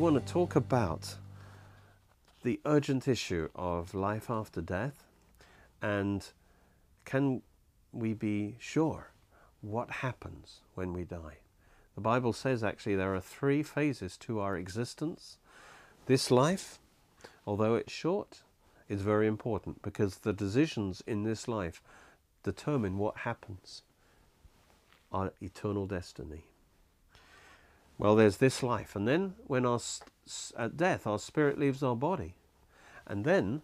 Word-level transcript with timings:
want 0.00 0.26
to 0.26 0.32
talk 0.32 0.56
about 0.56 1.16
the 2.42 2.58
urgent 2.64 3.06
issue 3.06 3.50
of 3.54 3.92
life 3.92 4.30
after 4.30 4.62
death 4.62 5.04
and 5.82 6.28
can 7.04 7.42
we 7.92 8.14
be 8.14 8.56
sure 8.58 9.10
what 9.60 9.90
happens 9.90 10.60
when 10.74 10.94
we 10.94 11.04
die? 11.04 11.36
The 11.96 12.00
Bible 12.00 12.32
says 12.32 12.64
actually 12.64 12.94
there 12.94 13.14
are 13.14 13.20
three 13.20 13.62
phases 13.62 14.16
to 14.18 14.40
our 14.40 14.56
existence. 14.56 15.36
This 16.06 16.30
life, 16.30 16.78
although 17.46 17.74
it's 17.74 17.92
short, 17.92 18.40
is 18.88 19.02
very 19.02 19.26
important 19.26 19.82
because 19.82 20.16
the 20.16 20.32
decisions 20.32 21.02
in 21.06 21.24
this 21.24 21.46
life 21.46 21.82
determine 22.42 22.96
what 22.96 23.18
happens, 23.18 23.82
our 25.12 25.34
eternal 25.42 25.86
destiny. 25.86 26.44
Well, 28.00 28.16
there's 28.16 28.38
this 28.38 28.62
life, 28.62 28.96
and 28.96 29.06
then 29.06 29.34
when 29.46 29.66
our 29.66 29.78
at 30.56 30.78
death, 30.78 31.06
our 31.06 31.18
spirit 31.18 31.58
leaves 31.58 31.82
our 31.82 31.94
body, 31.94 32.34
and 33.06 33.26
then 33.26 33.60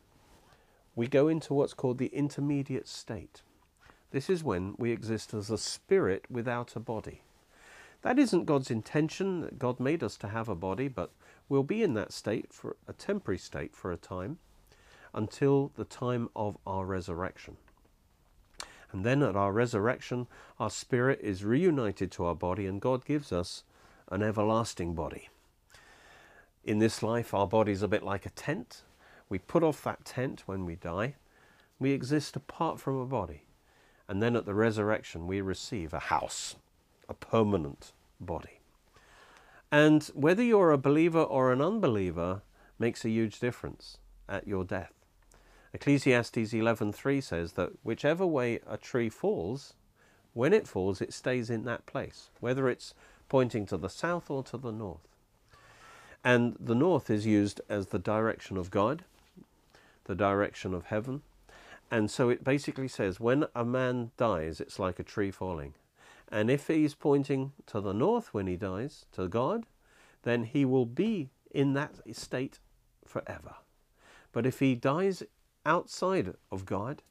we 0.94 1.06
go 1.06 1.26
into 1.28 1.54
what's 1.54 1.72
called 1.72 1.96
the 1.96 2.14
intermediate 2.14 2.86
state. 2.86 3.40
This 4.10 4.28
is 4.28 4.44
when 4.44 4.74
we 4.76 4.92
exist 4.92 5.32
as 5.32 5.48
a 5.48 5.56
spirit 5.56 6.26
without 6.30 6.76
a 6.76 6.80
body. 6.80 7.22
That 8.02 8.18
isn't 8.18 8.44
God's 8.44 8.70
intention. 8.70 9.56
God 9.56 9.80
made 9.80 10.02
us 10.02 10.18
to 10.18 10.28
have 10.28 10.50
a 10.50 10.54
body, 10.54 10.88
but 10.88 11.12
we'll 11.48 11.62
be 11.62 11.82
in 11.82 11.94
that 11.94 12.12
state 12.12 12.52
for 12.52 12.76
a 12.86 12.92
temporary 12.92 13.38
state 13.38 13.74
for 13.74 13.90
a 13.90 13.96
time 13.96 14.36
until 15.14 15.72
the 15.76 15.86
time 15.86 16.28
of 16.36 16.58
our 16.66 16.84
resurrection. 16.84 17.56
And 18.92 19.02
then 19.02 19.22
at 19.22 19.34
our 19.34 19.52
resurrection, 19.52 20.26
our 20.60 20.68
spirit 20.68 21.20
is 21.22 21.42
reunited 21.42 22.12
to 22.12 22.26
our 22.26 22.34
body, 22.34 22.66
and 22.66 22.82
God 22.82 23.06
gives 23.06 23.32
us 23.32 23.64
an 24.10 24.22
everlasting 24.22 24.94
body. 24.94 25.28
In 26.64 26.78
this 26.78 27.02
life, 27.02 27.32
our 27.32 27.46
body 27.46 27.72
is 27.72 27.82
a 27.82 27.88
bit 27.88 28.02
like 28.02 28.26
a 28.26 28.30
tent. 28.30 28.82
We 29.28 29.38
put 29.38 29.62
off 29.62 29.82
that 29.84 30.04
tent 30.04 30.42
when 30.46 30.64
we 30.64 30.74
die. 30.76 31.14
We 31.78 31.92
exist 31.92 32.36
apart 32.36 32.80
from 32.80 32.96
a 32.98 33.06
body. 33.06 33.42
And 34.08 34.22
then 34.22 34.36
at 34.36 34.46
the 34.46 34.54
resurrection, 34.54 35.26
we 35.26 35.40
receive 35.40 35.92
a 35.92 35.98
house, 35.98 36.56
a 37.08 37.14
permanent 37.14 37.92
body. 38.20 38.60
And 39.70 40.04
whether 40.14 40.42
you're 40.42 40.70
a 40.70 40.78
believer 40.78 41.22
or 41.22 41.52
an 41.52 41.60
unbeliever 41.60 42.42
makes 42.78 43.04
a 43.04 43.10
huge 43.10 43.40
difference 43.40 43.98
at 44.28 44.46
your 44.46 44.64
death. 44.64 44.92
Ecclesiastes 45.72 46.54
11:3 46.54 47.20
says 47.20 47.52
that 47.52 47.72
whichever 47.82 48.26
way 48.26 48.60
a 48.66 48.76
tree 48.76 49.08
falls, 49.08 49.74
when 50.32 50.52
it 50.52 50.68
falls, 50.68 51.00
it 51.00 51.12
stays 51.12 51.50
in 51.50 51.64
that 51.64 51.86
place, 51.86 52.30
whether 52.40 52.68
it's 52.68 52.94
pointing 53.28 53.66
to 53.66 53.76
the 53.76 53.88
south 53.88 54.30
or 54.30 54.42
to 54.44 54.56
the 54.56 54.72
north. 54.72 55.08
And 56.24 56.56
the 56.58 56.74
north 56.74 57.10
is 57.10 57.26
used 57.26 57.60
as 57.68 57.86
the 57.86 57.98
direction 57.98 58.56
of 58.56 58.70
God, 58.70 59.04
the 60.04 60.14
direction 60.14 60.74
of 60.74 60.86
heaven. 60.86 61.22
And 61.90 62.10
so 62.10 62.28
it 62.28 62.42
basically 62.42 62.88
says 62.88 63.20
when 63.20 63.46
a 63.54 63.64
man 63.64 64.10
dies, 64.16 64.60
it's 64.60 64.78
like 64.78 64.98
a 64.98 65.04
tree 65.04 65.30
falling. 65.30 65.74
And 66.28 66.50
if 66.50 66.66
he's 66.66 66.94
pointing 66.94 67.52
to 67.66 67.80
the 67.80 67.94
north 67.94 68.34
when 68.34 68.48
he 68.48 68.56
dies, 68.56 69.06
to 69.12 69.28
God, 69.28 69.66
then 70.24 70.44
he 70.44 70.64
will 70.64 70.86
be 70.86 71.30
in 71.52 71.74
that 71.74 71.94
state 72.12 72.58
forever. 73.04 73.54
But 74.32 74.46
if 74.46 74.58
he 74.58 74.74
dies 74.74 75.22
outside 75.64 76.34
of 76.50 76.66
God, 76.66 77.02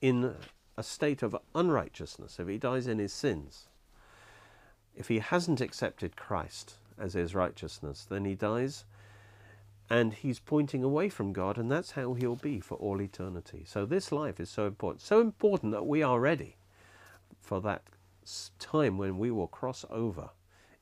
in 0.00 0.34
a 0.76 0.82
state 0.82 1.22
of 1.22 1.36
unrighteousness, 1.54 2.38
if 2.38 2.48
he 2.48 2.58
dies 2.58 2.86
in 2.86 2.98
his 2.98 3.12
sins, 3.12 3.68
if 4.96 5.08
he 5.08 5.18
hasn't 5.18 5.60
accepted 5.60 6.16
Christ 6.16 6.74
as 6.98 7.14
his 7.14 7.34
righteousness, 7.34 8.06
then 8.08 8.24
he 8.24 8.34
dies 8.34 8.84
and 9.92 10.14
he's 10.14 10.38
pointing 10.38 10.82
away 10.82 11.10
from 11.10 11.34
God, 11.34 11.58
and 11.58 11.70
that's 11.70 11.90
how 11.90 12.14
he'll 12.14 12.34
be 12.34 12.60
for 12.60 12.76
all 12.76 13.02
eternity. 13.02 13.64
So, 13.66 13.84
this 13.84 14.10
life 14.10 14.40
is 14.40 14.48
so 14.48 14.66
important. 14.66 15.02
So 15.02 15.20
important 15.20 15.72
that 15.72 15.86
we 15.86 16.02
are 16.02 16.18
ready 16.18 16.56
for 17.42 17.60
that 17.60 17.82
time 18.58 18.96
when 18.96 19.18
we 19.18 19.30
will 19.30 19.48
cross 19.48 19.84
over 19.90 20.30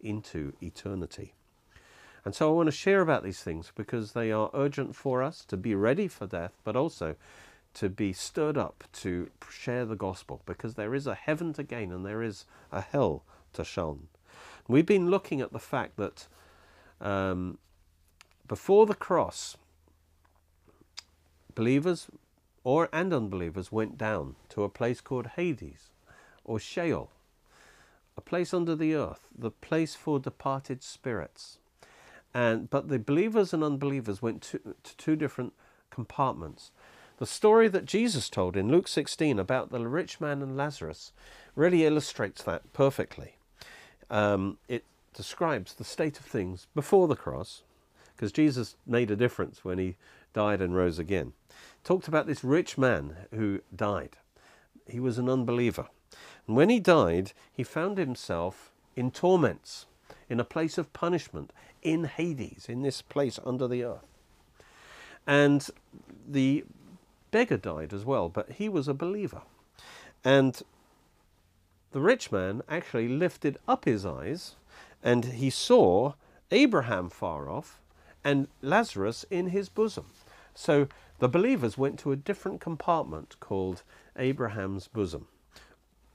into 0.00 0.52
eternity. 0.62 1.34
And 2.24 2.36
so, 2.36 2.48
I 2.48 2.52
want 2.52 2.68
to 2.68 2.72
share 2.72 3.00
about 3.00 3.24
these 3.24 3.42
things 3.42 3.72
because 3.74 4.12
they 4.12 4.30
are 4.30 4.48
urgent 4.54 4.94
for 4.94 5.24
us 5.24 5.44
to 5.46 5.56
be 5.56 5.74
ready 5.74 6.06
for 6.06 6.28
death, 6.28 6.52
but 6.62 6.76
also 6.76 7.16
to 7.74 7.88
be 7.88 8.12
stirred 8.12 8.58
up 8.58 8.84
to 8.92 9.28
share 9.50 9.84
the 9.84 9.96
gospel 9.96 10.42
because 10.46 10.74
there 10.74 10.94
is 10.94 11.08
a 11.08 11.14
heaven 11.14 11.52
to 11.54 11.62
gain 11.62 11.92
and 11.92 12.06
there 12.06 12.22
is 12.22 12.44
a 12.70 12.80
hell 12.80 13.24
to 13.54 13.64
shun. 13.64 14.08
We've 14.68 14.86
been 14.86 15.10
looking 15.10 15.40
at 15.40 15.52
the 15.52 15.58
fact 15.58 15.96
that 15.96 16.28
um, 17.00 17.58
before 18.46 18.86
the 18.86 18.94
cross, 18.94 19.56
believers 21.54 22.08
or 22.62 22.88
and 22.92 23.12
unbelievers 23.12 23.72
went 23.72 23.98
down 23.98 24.36
to 24.50 24.62
a 24.62 24.68
place 24.68 25.00
called 25.00 25.28
Hades 25.36 25.90
or 26.44 26.58
Sheol, 26.58 27.10
a 28.16 28.20
place 28.20 28.52
under 28.52 28.76
the 28.76 28.94
earth, 28.94 29.26
the 29.36 29.50
place 29.50 29.94
for 29.94 30.18
departed 30.18 30.82
spirits. 30.82 31.58
And 32.32 32.70
but 32.70 32.88
the 32.88 32.98
believers 32.98 33.52
and 33.52 33.64
unbelievers 33.64 34.22
went 34.22 34.42
to, 34.42 34.58
to 34.82 34.96
two 34.96 35.16
different 35.16 35.52
compartments. 35.90 36.70
The 37.18 37.26
story 37.26 37.68
that 37.68 37.84
Jesus 37.84 38.30
told 38.30 38.56
in 38.56 38.70
Luke 38.70 38.88
16 38.88 39.38
about 39.38 39.70
the 39.70 39.86
rich 39.86 40.20
man 40.20 40.42
and 40.42 40.56
Lazarus 40.56 41.12
really 41.54 41.84
illustrates 41.84 42.42
that 42.44 42.72
perfectly 42.72 43.36
um, 44.10 44.58
it 44.68 44.84
describes 45.14 45.74
the 45.74 45.84
state 45.84 46.18
of 46.18 46.24
things 46.24 46.66
before 46.74 47.08
the 47.08 47.16
cross, 47.16 47.62
because 48.14 48.32
Jesus 48.32 48.76
made 48.86 49.10
a 49.10 49.16
difference 49.16 49.64
when 49.64 49.78
he 49.78 49.96
died 50.32 50.60
and 50.60 50.74
rose 50.74 50.98
again. 50.98 51.32
Talked 51.84 52.08
about 52.08 52.26
this 52.26 52.44
rich 52.44 52.76
man 52.76 53.16
who 53.34 53.60
died. 53.74 54.16
He 54.86 55.00
was 55.00 55.18
an 55.18 55.28
unbeliever. 55.28 55.88
And 56.46 56.56
when 56.56 56.68
he 56.68 56.80
died, 56.80 57.32
he 57.52 57.62
found 57.62 57.96
himself 57.98 58.70
in 58.96 59.10
torments, 59.10 59.86
in 60.28 60.40
a 60.40 60.44
place 60.44 60.78
of 60.78 60.92
punishment, 60.92 61.52
in 61.82 62.04
Hades, 62.04 62.66
in 62.68 62.82
this 62.82 63.02
place 63.02 63.38
under 63.44 63.66
the 63.66 63.84
earth. 63.84 64.06
And 65.26 65.66
the 66.28 66.64
beggar 67.30 67.56
died 67.56 67.92
as 67.92 68.04
well, 68.04 68.28
but 68.28 68.52
he 68.52 68.68
was 68.68 68.88
a 68.88 68.94
believer. 68.94 69.42
And 70.24 70.60
the 71.92 72.00
rich 72.00 72.30
man 72.30 72.62
actually 72.68 73.08
lifted 73.08 73.58
up 73.66 73.84
his 73.84 74.06
eyes 74.06 74.54
and 75.02 75.24
he 75.24 75.50
saw 75.50 76.14
Abraham 76.50 77.10
far 77.10 77.48
off 77.48 77.80
and 78.24 78.48
Lazarus 78.62 79.24
in 79.30 79.48
his 79.48 79.68
bosom. 79.68 80.06
So 80.54 80.88
the 81.18 81.28
believers 81.28 81.78
went 81.78 81.98
to 82.00 82.12
a 82.12 82.16
different 82.16 82.60
compartment 82.60 83.36
called 83.40 83.82
Abraham's 84.16 84.88
bosom, 84.88 85.26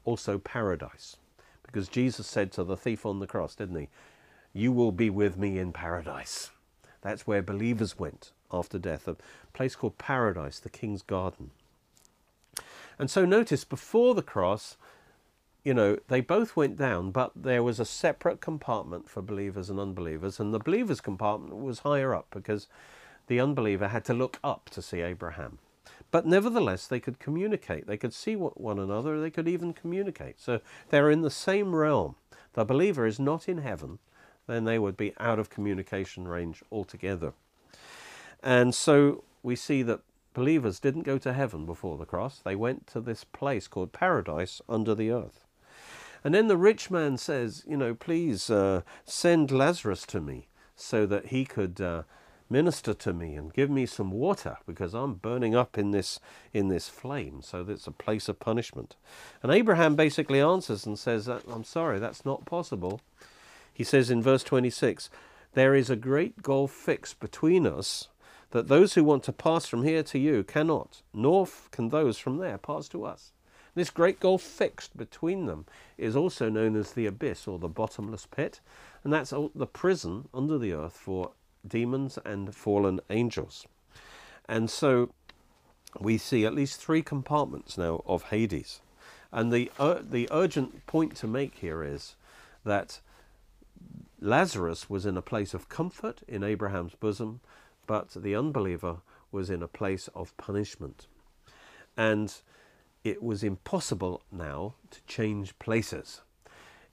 also 0.04 0.38
paradise. 0.38 1.18
Because 1.66 1.88
Jesus 1.88 2.28
said 2.28 2.52
to 2.54 2.64
the 2.64 2.78
thief 2.78 3.06
on 3.06 3.20
the 3.20 3.28
cross, 3.28 3.56
didn't 3.56 3.80
he? 3.80 3.90
You 4.54 4.72
will 4.72 4.92
be 4.92 5.10
with 5.10 5.38
me 5.38 5.58
in 5.60 5.74
paradise. 5.74 6.52
That's 7.02 7.28
where 7.28 7.42
believers 7.42 8.00
went 8.00 8.32
after 8.52 8.80
death, 8.80 9.08
a 9.08 9.18
place 9.54 9.76
called 9.76 9.98
paradise, 9.98 10.60
the 10.60 10.70
king's 10.70 11.02
garden. 11.02 11.52
And 12.98 13.10
so 13.12 13.26
notice 13.26 13.64
before 13.64 14.16
the 14.16 14.22
cross, 14.22 14.78
you 15.66 15.74
know, 15.74 15.98
they 16.08 16.22
both 16.22 16.56
went 16.56 16.78
down, 16.78 17.10
but 17.10 17.32
there 17.36 17.64
was 17.64 17.80
a 17.80 17.86
separate 17.86 18.40
compartment 18.40 19.10
for 19.10 19.24
believers 19.24 19.70
and 19.70 19.80
unbelievers, 19.80 20.40
and 20.40 20.54
the 20.54 20.60
believers' 20.60 21.02
compartment 21.02 21.56
was 21.56 21.80
higher 21.80 22.14
up 22.14 22.28
because 22.30 22.68
the 23.26 23.40
unbeliever 23.40 23.88
had 23.88 24.06
to 24.06 24.14
look 24.14 24.40
up 24.44 24.70
to 24.70 24.82
see 24.82 25.02
Abraham. 25.02 25.58
But 26.12 26.28
nevertheless, 26.28 26.86
they 26.86 27.00
could 27.00 27.18
communicate. 27.18 27.88
They 27.88 27.98
could 27.98 28.14
see 28.14 28.36
one 28.36 28.78
another. 28.78 29.20
They 29.20 29.32
could 29.32 29.48
even 29.48 29.74
communicate. 29.74 30.40
So 30.40 30.62
they're 30.90 31.10
in 31.10 31.24
the 31.24 31.32
same 31.32 31.76
realm. 31.76 32.16
The 32.54 32.64
believer 32.64 33.08
is 33.08 33.20
not 33.20 33.50
in 33.50 33.58
heaven, 33.58 33.98
then 34.48 34.66
they 34.66 34.78
would 34.78 34.96
be 34.96 35.14
out 35.20 35.40
of 35.40 35.50
communication 35.50 36.28
range 36.28 36.64
altogether. 36.72 37.34
And 38.44 38.76
so 38.76 39.24
we 39.42 39.56
see 39.56 39.82
that 39.82 40.02
believers 40.36 40.80
didn't 40.80 41.02
go 41.02 41.18
to 41.18 41.34
heaven 41.34 41.66
before 41.66 41.98
the 41.98 42.06
cross. 42.06 42.40
They 42.40 42.56
went 42.56 42.86
to 42.88 43.02
this 43.02 43.24
place 43.24 43.68
called 43.68 43.92
paradise 43.92 44.62
under 44.70 44.94
the 44.94 45.10
earth. 45.10 45.45
And 46.26 46.34
then 46.34 46.48
the 46.48 46.58
rich 46.58 46.90
man 46.90 47.18
says, 47.18 47.64
you 47.68 47.78
know, 47.78 47.94
please 47.94 48.50
uh, 48.50 48.82
send 49.06 49.52
Lazarus 49.52 50.08
to 50.08 50.20
me 50.20 50.48
so 50.76 51.06
that 51.06 51.28
he 51.28 51.46
could 51.46 51.80
uh, 51.80 52.02
minister 52.50 52.96
to 52.96 53.14
me 53.14 53.36
and 53.36 53.54
give 53.54 53.70
me 53.70 53.86
some 53.86 54.10
water 54.10 54.58
because 54.66 54.96
I'm 54.96 55.14
burning 55.14 55.54
up 55.54 55.78
in 55.78 55.92
this 55.92 56.20
in 56.52 56.68
this 56.70 56.90
flame. 56.90 57.44
So 57.44 57.62
that's 57.62 57.86
a 57.86 57.92
place 57.92 58.28
of 58.28 58.40
punishment. 58.40 58.96
And 59.44 59.52
Abraham 59.52 59.96
basically 59.96 60.42
answers 60.42 60.88
and 60.88 60.98
says, 60.98 61.28
I'm 61.28 61.64
sorry, 61.64 62.00
that's 62.00 62.26
not 62.26 62.46
possible. 62.46 63.02
He 63.72 63.84
says 63.84 64.10
in 64.10 64.24
verse 64.24 64.44
26, 64.44 65.12
there 65.54 65.76
is 65.76 65.92
a 65.92 65.96
great 65.96 66.42
gulf 66.42 66.72
fixed 66.72 67.20
between 67.20 67.68
us 67.68 68.08
that 68.50 68.68
those 68.68 68.96
who 68.96 69.04
want 69.04 69.22
to 69.26 69.32
pass 69.32 69.68
from 69.68 69.84
here 69.84 70.02
to 70.02 70.18
you 70.18 70.44
cannot, 70.44 71.04
nor 71.14 71.48
can 71.70 71.90
those 71.90 72.18
from 72.18 72.38
there 72.38 72.58
pass 72.58 72.88
to 72.90 73.06
us. 73.06 73.32
This 73.76 73.90
great 73.90 74.22
gulf 74.22 74.42
fixed 74.42 74.98
between 74.98 75.46
them 75.46 75.66
is 75.98 76.16
also 76.16 76.50
known 76.50 76.76
as 76.76 76.94
the 76.94 77.06
abyss 77.06 77.48
or 77.48 77.60
the 77.60 77.68
bottomless 77.68 78.26
pit, 78.26 78.62
and 79.04 79.12
that's 79.12 79.34
the 79.54 79.68
prison 79.68 80.30
under 80.34 80.58
the 80.58 80.74
earth 80.74 80.98
for 80.98 81.32
demons 81.68 82.18
and 82.24 82.56
fallen 82.56 83.02
angels. 83.10 83.68
And 84.48 84.70
so 84.70 85.10
we 86.00 86.18
see 86.18 86.46
at 86.46 86.54
least 86.54 86.80
three 86.80 87.02
compartments 87.02 87.78
now 87.78 88.02
of 88.06 88.24
Hades. 88.24 88.82
And 89.32 89.52
the, 89.52 89.70
uh, 89.78 90.00
the 90.02 90.30
urgent 90.32 90.86
point 90.88 91.16
to 91.18 91.28
make 91.28 91.56
here 91.56 91.84
is 91.84 92.16
that 92.64 93.02
Lazarus 94.22 94.90
was 94.90 95.06
in 95.06 95.18
a 95.18 95.22
place 95.22 95.54
of 95.54 95.68
comfort 95.68 96.22
in 96.28 96.44
Abraham's 96.44 96.96
bosom, 96.96 97.42
but 97.86 98.12
the 98.16 98.36
unbeliever 98.36 98.98
was 99.32 99.50
in 99.50 99.62
a 99.62 99.68
place 99.68 100.08
of 100.16 100.36
punishment. 100.38 101.08
And 101.98 102.34
it 103.06 103.22
was 103.22 103.44
impossible 103.44 104.24
now 104.32 104.74
to 104.90 105.00
change 105.04 105.58
places. 105.60 106.22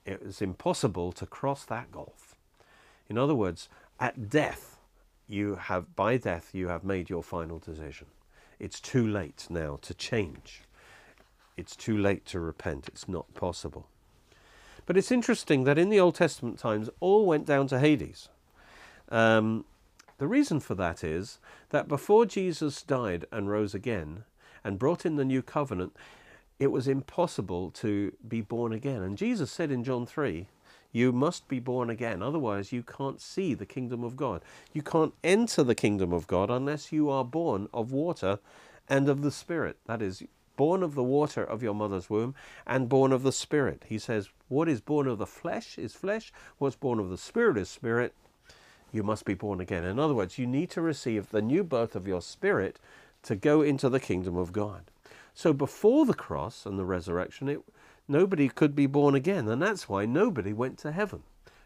It 0.04 0.22
was 0.22 0.42
impossible 0.42 1.10
to 1.12 1.24
cross 1.24 1.64
that 1.64 1.90
gulf. 1.90 2.36
In 3.08 3.16
other 3.16 3.34
words, 3.34 3.70
at 3.98 4.28
death, 4.28 4.76
you 5.26 5.56
have 5.56 5.96
by 5.96 6.18
death 6.18 6.50
you 6.52 6.68
have 6.68 6.84
made 6.84 7.08
your 7.08 7.22
final 7.22 7.58
decision. 7.58 8.08
It's 8.60 8.78
too 8.78 9.08
late 9.08 9.46
now 9.48 9.78
to 9.80 9.94
change. 9.94 10.60
It's 11.56 11.74
too 11.74 11.96
late 11.96 12.26
to 12.26 12.40
repent. 12.40 12.88
It's 12.88 13.08
not 13.08 13.32
possible. 13.32 13.86
But 14.84 14.98
it's 14.98 15.12
interesting 15.12 15.64
that 15.64 15.78
in 15.78 15.88
the 15.88 16.00
Old 16.00 16.16
Testament 16.16 16.58
times, 16.58 16.90
all 17.00 17.24
went 17.24 17.46
down 17.46 17.68
to 17.68 17.78
Hades. 17.78 18.28
Um, 19.08 19.64
the 20.18 20.26
reason 20.26 20.60
for 20.60 20.74
that 20.74 21.02
is 21.02 21.38
that 21.70 21.88
before 21.88 22.26
Jesus 22.26 22.82
died 22.82 23.24
and 23.32 23.48
rose 23.48 23.74
again 23.74 24.24
and 24.64 24.78
brought 24.78 25.04
in 25.06 25.16
the 25.16 25.24
new 25.24 25.42
covenant, 25.42 25.96
it 26.58 26.68
was 26.70 26.86
impossible 26.86 27.70
to 27.70 28.12
be 28.26 28.40
born 28.40 28.72
again. 28.72 29.02
And 29.02 29.18
Jesus 29.18 29.50
said 29.50 29.70
in 29.70 29.84
John 29.84 30.06
3, 30.06 30.46
you 30.92 31.10
must 31.10 31.48
be 31.48 31.58
born 31.58 31.88
again. 31.88 32.22
Otherwise, 32.22 32.70
you 32.70 32.82
can't 32.82 33.20
see 33.20 33.54
the 33.54 33.64
kingdom 33.64 34.04
of 34.04 34.14
God. 34.14 34.42
You 34.74 34.82
can't 34.82 35.14
enter 35.24 35.62
the 35.62 35.74
kingdom 35.74 36.12
of 36.12 36.26
God 36.26 36.50
unless 36.50 36.92
you 36.92 37.08
are 37.08 37.24
born 37.24 37.68
of 37.72 37.92
water 37.92 38.38
and 38.88 39.08
of 39.08 39.22
the 39.22 39.30
Spirit. 39.30 39.78
That 39.86 40.02
is, 40.02 40.22
born 40.56 40.82
of 40.82 40.94
the 40.94 41.02
water 41.02 41.42
of 41.42 41.62
your 41.62 41.74
mother's 41.74 42.10
womb 42.10 42.34
and 42.66 42.88
born 42.88 43.12
of 43.12 43.22
the 43.22 43.32
Spirit. 43.32 43.84
He 43.88 43.98
says, 43.98 44.28
What 44.48 44.68
is 44.68 44.80
born 44.80 45.06
of 45.06 45.18
the 45.18 45.26
flesh 45.26 45.78
is 45.78 45.94
flesh, 45.94 46.32
what's 46.58 46.76
born 46.76 47.00
of 47.00 47.10
the 47.10 47.18
Spirit 47.18 47.56
is 47.56 47.68
spirit. 47.68 48.14
You 48.92 49.02
must 49.02 49.24
be 49.24 49.34
born 49.34 49.60
again. 49.60 49.84
In 49.84 49.98
other 49.98 50.14
words, 50.14 50.38
you 50.38 50.46
need 50.46 50.68
to 50.70 50.82
receive 50.82 51.30
the 51.30 51.40
new 51.40 51.64
birth 51.64 51.96
of 51.96 52.06
your 52.06 52.20
spirit 52.20 52.78
to 53.22 53.36
go 53.36 53.62
into 53.62 53.88
the 53.88 54.00
kingdom 54.00 54.36
of 54.36 54.52
God. 54.52 54.90
So 55.34 55.52
before 55.52 56.04
the 56.04 56.14
cross 56.14 56.66
and 56.66 56.78
the 56.78 56.84
resurrection, 56.84 57.48
it 57.48 57.62
nobody 58.08 58.48
could 58.48 58.74
be 58.74 58.86
born 58.86 59.14
again, 59.14 59.48
and 59.48 59.62
that's 59.62 59.88
why 59.88 60.04
nobody 60.04 60.52
went 60.52 60.78
to 60.78 60.92
heaven. 60.92 61.22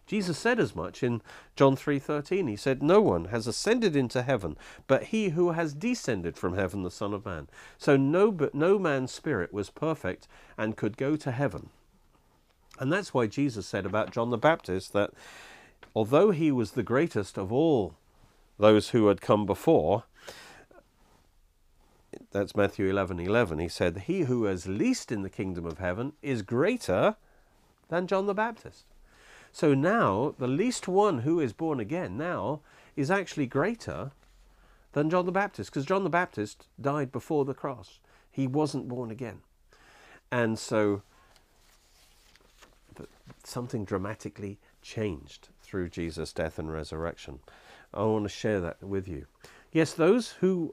Jesus 0.06 0.38
said 0.38 0.61
as 0.61 0.76
much 0.76 1.03
in 1.03 1.20
John 1.56 1.75
3:13. 1.75 2.47
He 2.47 2.56
said, 2.56 2.81
"No 2.82 3.00
one 3.00 3.26
has 3.26 3.49
ascended 3.49 3.97
into 3.97 4.23
heaven, 4.23 4.56
but 4.87 5.05
he 5.05 5.31
who 5.31 5.53
has 5.53 5.75
descended 5.75 6.37
from 6.37 6.55
heaven, 6.55 6.85
the 6.85 6.91
Son 6.93 7.12
of 7.12 7.26
Man." 7.26 7.49
So 7.76 7.97
no 7.97 8.31
but 8.31 8.55
no 8.55 8.79
man's 8.79 9.12
spirit 9.12 9.53
was 9.53 9.69
perfect 9.69 10.29
and 10.56 10.76
could 10.76 10.97
go 10.97 11.17
to 11.17 11.32
heaven. 11.32 11.70
And 12.79 12.93
that's 12.93 13.12
why 13.12 13.26
Jesus 13.26 13.67
said 13.67 13.85
about 13.85 14.12
John 14.12 14.31
the 14.31 14.38
Baptist 14.38 14.93
that 14.93 15.12
although 15.94 16.31
he 16.31 16.53
was 16.53 16.73
the 16.73 16.82
greatest 16.85 17.37
of 17.37 17.53
all 17.53 17.94
those 18.58 18.91
who 18.91 19.08
had 19.08 19.20
come 19.20 19.44
before, 19.44 20.05
that's 22.30 22.56
Matthew 22.56 22.88
11 22.88 23.20
11. 23.20 23.58
He 23.58 23.68
said, 23.68 24.04
He 24.06 24.20
who 24.20 24.46
is 24.46 24.66
least 24.66 25.10
in 25.10 25.22
the 25.22 25.30
kingdom 25.30 25.66
of 25.66 25.78
heaven 25.78 26.12
is 26.22 26.42
greater 26.42 27.16
than 27.88 28.06
John 28.06 28.26
the 28.26 28.34
Baptist. 28.34 28.84
So 29.52 29.74
now, 29.74 30.34
the 30.38 30.48
least 30.48 30.86
one 30.86 31.20
who 31.20 31.40
is 31.40 31.52
born 31.52 31.80
again 31.80 32.16
now 32.16 32.60
is 32.94 33.10
actually 33.10 33.46
greater 33.46 34.10
than 34.92 35.10
John 35.10 35.26
the 35.26 35.32
Baptist, 35.32 35.70
because 35.70 35.86
John 35.86 36.04
the 36.04 36.10
Baptist 36.10 36.66
died 36.80 37.12
before 37.12 37.44
the 37.44 37.54
cross. 37.54 37.98
He 38.30 38.46
wasn't 38.46 38.88
born 38.88 39.10
again. 39.10 39.40
And 40.30 40.58
so 40.58 41.02
something 43.44 43.84
dramatically 43.84 44.58
changed 44.82 45.48
through 45.62 45.88
Jesus' 45.88 46.32
death 46.32 46.58
and 46.58 46.72
resurrection. 46.72 47.40
I 47.94 48.02
want 48.04 48.24
to 48.24 48.28
share 48.28 48.60
that 48.60 48.82
with 48.82 49.08
you. 49.08 49.26
Yes, 49.72 49.92
those 49.92 50.32
who 50.40 50.72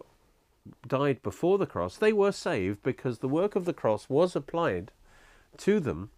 died 0.88 1.22
before 1.24 1.58
the 1.58 1.66
cross, 1.66 1.98
they 1.98 2.14
were 2.14 2.32
saved 2.32 2.84
because 2.84 3.20
the 3.20 3.28
work 3.28 3.56
of 3.56 3.66
the 3.66 3.74
cross 3.74 4.10
was 4.10 4.36
applied 4.36 4.92
to 5.58 5.80
them. 5.80 6.10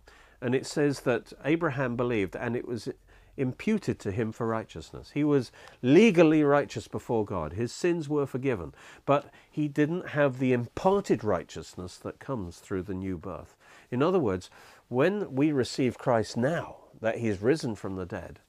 And 0.42 0.54
it 0.54 0.66
says 0.66 1.02
that 1.02 1.34
Abraham 1.44 1.96
believed 1.96 2.36
and 2.36 2.56
it 2.56 2.68
was 2.68 2.90
imputed 3.38 4.00
to 4.00 4.12
him 4.12 4.32
for 4.32 4.48
righteousness. 4.48 5.12
He 5.14 5.24
was 5.24 5.52
legally 5.82 6.44
righteous 6.44 6.88
before 6.88 7.26
God. 7.26 7.54
His 7.54 7.72
sins 7.72 8.08
were 8.08 8.26
forgiven. 8.26 8.74
But 9.06 9.30
he 9.50 9.68
didn't 9.68 10.10
have 10.10 10.40
the 10.40 10.54
imparted 10.54 11.24
righteousness 11.24 11.98
that 11.98 12.20
comes 12.20 12.58
through 12.58 12.84
the 12.84 12.94
new 12.94 13.18
birth. 13.18 13.56
In 13.92 14.02
other 14.02 14.20
words, 14.20 14.50
when 14.88 15.34
we 15.34 15.52
receive 15.52 15.98
Christ 15.98 16.38
now, 16.38 16.78
that 17.02 17.18
he 17.18 17.28
is 17.28 17.42
risen 17.42 17.76
from 17.76 17.96
the 17.96 18.06
dead, 18.06 18.40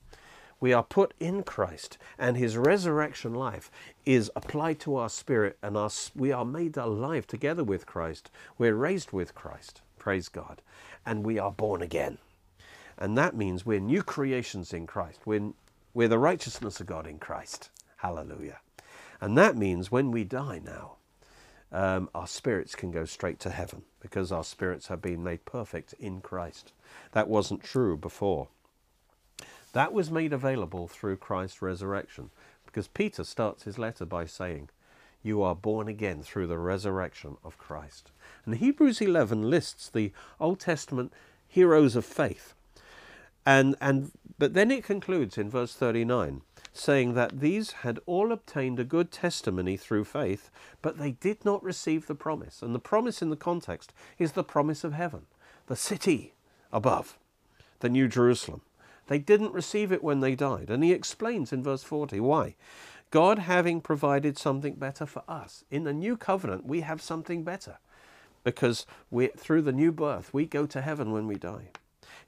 we 0.60 0.72
are 0.72 0.82
put 0.82 1.14
in 1.20 1.42
Christ, 1.42 1.98
and 2.18 2.36
his 2.36 2.56
resurrection 2.56 3.34
life 3.34 3.70
is 4.04 4.30
applied 4.34 4.80
to 4.80 4.96
our 4.96 5.08
spirit, 5.08 5.58
and 5.62 5.76
our, 5.76 5.90
we 6.14 6.32
are 6.32 6.44
made 6.44 6.76
alive 6.76 7.26
together 7.26 7.64
with 7.64 7.86
Christ. 7.86 8.30
We're 8.56 8.74
raised 8.74 9.12
with 9.12 9.34
Christ, 9.34 9.82
praise 9.98 10.28
God, 10.28 10.62
and 11.04 11.24
we 11.24 11.38
are 11.38 11.52
born 11.52 11.82
again. 11.82 12.18
And 12.98 13.16
that 13.18 13.36
means 13.36 13.66
we're 13.66 13.80
new 13.80 14.02
creations 14.02 14.72
in 14.72 14.86
Christ. 14.86 15.20
We're, 15.26 15.52
we're 15.92 16.08
the 16.08 16.18
righteousness 16.18 16.80
of 16.80 16.86
God 16.86 17.06
in 17.06 17.18
Christ. 17.18 17.70
Hallelujah. 17.96 18.60
And 19.20 19.36
that 19.36 19.56
means 19.56 19.90
when 19.90 20.10
we 20.10 20.24
die 20.24 20.60
now, 20.64 20.96
um, 21.72 22.08
our 22.14 22.26
spirits 22.26 22.74
can 22.74 22.90
go 22.90 23.04
straight 23.04 23.38
to 23.40 23.50
heaven 23.50 23.82
because 24.00 24.30
our 24.32 24.44
spirits 24.44 24.86
have 24.86 25.02
been 25.02 25.22
made 25.22 25.44
perfect 25.44 25.94
in 25.98 26.20
Christ. 26.20 26.72
That 27.12 27.28
wasn't 27.28 27.62
true 27.62 27.96
before. 27.96 28.48
That 29.72 29.92
was 29.92 30.10
made 30.10 30.32
available 30.32 30.88
through 30.88 31.16
Christ's 31.16 31.62
resurrection 31.62 32.30
because 32.64 32.88
Peter 32.88 33.24
starts 33.24 33.64
his 33.64 33.78
letter 33.78 34.04
by 34.04 34.26
saying, 34.26 34.68
You 35.22 35.42
are 35.42 35.54
born 35.54 35.88
again 35.88 36.22
through 36.22 36.46
the 36.46 36.58
resurrection 36.58 37.36
of 37.44 37.58
Christ. 37.58 38.10
And 38.44 38.56
Hebrews 38.56 39.00
11 39.00 39.48
lists 39.48 39.88
the 39.88 40.12
Old 40.40 40.60
Testament 40.60 41.12
heroes 41.48 41.96
of 41.96 42.04
faith. 42.04 42.54
And, 43.44 43.76
and, 43.80 44.10
but 44.38 44.54
then 44.54 44.70
it 44.70 44.84
concludes 44.84 45.38
in 45.38 45.48
verse 45.48 45.74
39 45.74 46.42
saying 46.76 47.14
that 47.14 47.40
these 47.40 47.72
had 47.72 47.98
all 48.06 48.32
obtained 48.32 48.78
a 48.78 48.84
good 48.84 49.10
testimony 49.10 49.76
through 49.76 50.04
faith, 50.04 50.50
but 50.82 50.98
they 50.98 51.12
did 51.12 51.44
not 51.44 51.62
receive 51.62 52.06
the 52.06 52.14
promise. 52.14 52.62
And 52.62 52.74
the 52.74 52.78
promise 52.78 53.22
in 53.22 53.30
the 53.30 53.36
context 53.36 53.92
is 54.18 54.32
the 54.32 54.44
promise 54.44 54.84
of 54.84 54.92
heaven, 54.92 55.22
the 55.66 55.76
city 55.76 56.34
above, 56.72 57.16
the 57.80 57.88
New 57.88 58.08
Jerusalem. 58.08 58.60
They 59.06 59.18
didn't 59.18 59.52
receive 59.52 59.92
it 59.92 60.02
when 60.02 60.20
they 60.20 60.34
died. 60.34 60.70
And 60.70 60.82
he 60.82 60.92
explains 60.92 61.52
in 61.52 61.62
verse 61.62 61.82
40 61.82 62.20
why. 62.20 62.56
God 63.10 63.38
having 63.38 63.80
provided 63.80 64.36
something 64.36 64.74
better 64.74 65.06
for 65.06 65.22
us. 65.28 65.64
In 65.70 65.84
the 65.84 65.92
new 65.92 66.16
covenant, 66.16 66.66
we 66.66 66.80
have 66.80 67.00
something 67.00 67.44
better 67.44 67.78
because 68.42 68.86
we, 69.10 69.28
through 69.28 69.62
the 69.62 69.72
new 69.72 69.92
birth, 69.92 70.32
we 70.32 70.46
go 70.46 70.66
to 70.66 70.80
heaven 70.80 71.12
when 71.12 71.26
we 71.26 71.36
die. 71.36 71.68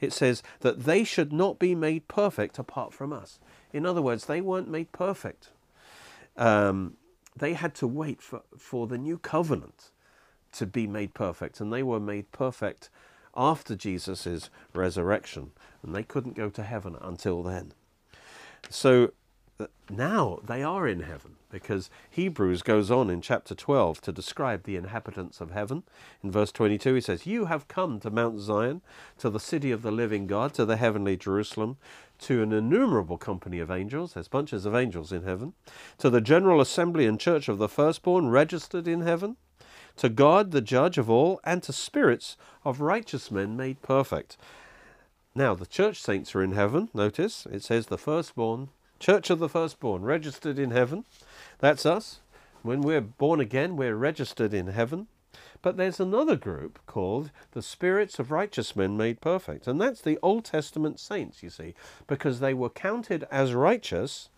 It 0.01 0.13
says 0.13 0.43
that 0.61 0.85
they 0.85 1.05
should 1.05 1.33
not 1.33 1.59
be 1.59 1.75
made 1.75 2.07
perfect 2.09 2.59
apart 2.59 2.93
from 2.93 3.13
us. 3.13 3.39
In 3.73 3.85
other 3.85 4.03
words, 4.03 4.27
they 4.27 4.41
weren't 4.41 4.69
made 4.69 4.93
perfect. 4.93 5.51
Um, 6.37 6.97
they 7.37 7.55
had 7.55 7.75
to 7.77 7.87
wait 7.87 8.23
for, 8.23 8.43
for 8.57 8.87
the 8.87 8.99
new 8.99 9.19
covenant 9.19 9.91
to 10.53 10.67
be 10.67 10.87
made 10.87 11.15
perfect, 11.15 11.61
and 11.61 11.73
they 11.73 11.83
were 11.83 12.01
made 12.01 12.31
perfect 12.33 12.91
after 13.39 13.77
Jesus' 13.77 14.51
resurrection, 14.75 15.53
and 15.83 15.95
they 15.95 16.03
couldn't 16.03 16.37
go 16.37 16.51
to 16.51 16.63
heaven 16.63 16.97
until 17.01 17.43
then. 17.43 17.73
So 18.69 19.13
uh, 19.61 19.67
now 19.89 20.41
they 20.45 20.63
are 20.63 20.87
in 20.87 21.01
heaven 21.01 21.37
because 21.51 21.89
Hebrews 22.11 22.63
goes 22.63 22.91
on 22.91 23.09
in 23.09 23.23
chapter 23.23 23.55
12 23.55 24.01
to 24.03 24.13
describe 24.13 24.65
the 24.65 24.77
inhabitants 24.77 25.41
of 25.41 25.53
heaven. 25.53 25.85
In 26.23 26.31
verse 26.31 26.53
22, 26.53 26.95
he 26.95 27.01
says, 27.01 27.27
You 27.27 27.47
have 27.47 27.69
come 27.69 28.01
to 28.01 28.11
Mount 28.11 28.41
Zion, 28.41 28.83
to 29.19 29.31
the 29.31 29.41
city 29.41 29.71
of 29.71 29.83
the 29.83 29.93
living 29.93 30.27
God, 30.27 30.53
to 30.55 30.65
the 30.65 30.77
heavenly 30.77 31.17
Jerusalem, 31.17 31.79
to 32.21 32.43
an 32.43 32.53
innumerable 32.53 33.17
company 33.17 33.61
of 33.61 33.71
angels, 33.71 34.15
there's 34.15 34.29
bunches 34.29 34.67
of 34.67 34.75
angels 34.75 35.13
in 35.13 35.23
heaven, 35.23 35.55
to 35.99 36.11
the 36.11 36.21
general 36.21 36.61
assembly 36.61 37.07
and 37.07 37.19
church 37.19 37.49
of 37.49 37.59
the 37.59 37.69
firstborn 37.69 38.29
registered 38.29 38.89
in 38.89 39.03
heaven 39.03 39.37
to 39.99 40.09
God, 40.09 40.51
the 40.51 40.61
judge 40.61 40.99
of 40.99 41.11
all, 41.11 41.41
and 41.45 41.63
to 41.63 41.73
spirits 41.73 42.37
of 42.65 42.81
righteous 42.81 43.31
men 43.31 43.57
made 43.57 43.83
perfect. 43.83 44.37
Now, 45.35 45.55
the 45.55 45.67
church 45.67 46.01
saints 46.01 46.35
are 46.35 46.43
in 46.43 46.53
heaven. 46.53 46.89
Notice 46.95 47.47
it 47.51 47.63
says 47.63 47.87
the 47.87 47.99
firstborn, 47.99 48.69
church 48.99 49.31
of 49.31 49.39
the 49.39 49.49
firstborn, 49.49 50.03
registered 50.03 50.59
in 50.59 50.71
heaven. 50.71 51.05
That's 51.59 51.87
us. 51.87 52.21
When 52.63 52.81
we're 52.81 53.01
born 53.01 53.41
again, 53.41 53.77
we're 53.77 53.95
registered 53.95 54.53
in 54.53 54.69
heaven. 54.69 55.07
But 55.61 55.77
there's 55.77 56.01
another 56.01 56.37
group 56.37 56.79
called 56.87 57.31
the 57.53 57.63
spirits 57.63 58.19
of 58.19 58.31
righteous 58.31 58.75
men 58.75 58.97
made 58.97 59.21
perfect. 59.21 59.67
And 59.67 59.81
that's 59.81 60.01
the 60.01 60.19
Old 60.23 60.45
Testament 60.45 60.99
saints, 60.99 61.43
you 61.43 61.51
see, 61.51 61.75
because 62.07 62.41
they 62.41 62.55
were 62.55 62.71
counted 62.71 63.27
as 63.31 63.53
righteous 63.53 64.29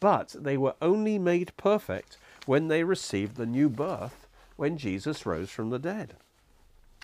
but 0.00 0.34
they 0.36 0.56
were 0.56 0.74
only 0.80 1.18
made 1.18 1.52
perfect 1.58 2.16
when 2.46 2.68
they 2.68 2.82
received 2.82 3.36
the 3.36 3.46
new 3.46 3.68
birth 3.68 4.26
when 4.60 4.76
Jesus 4.76 5.24
rose 5.24 5.48
from 5.48 5.70
the 5.70 5.78
dead. 5.78 6.16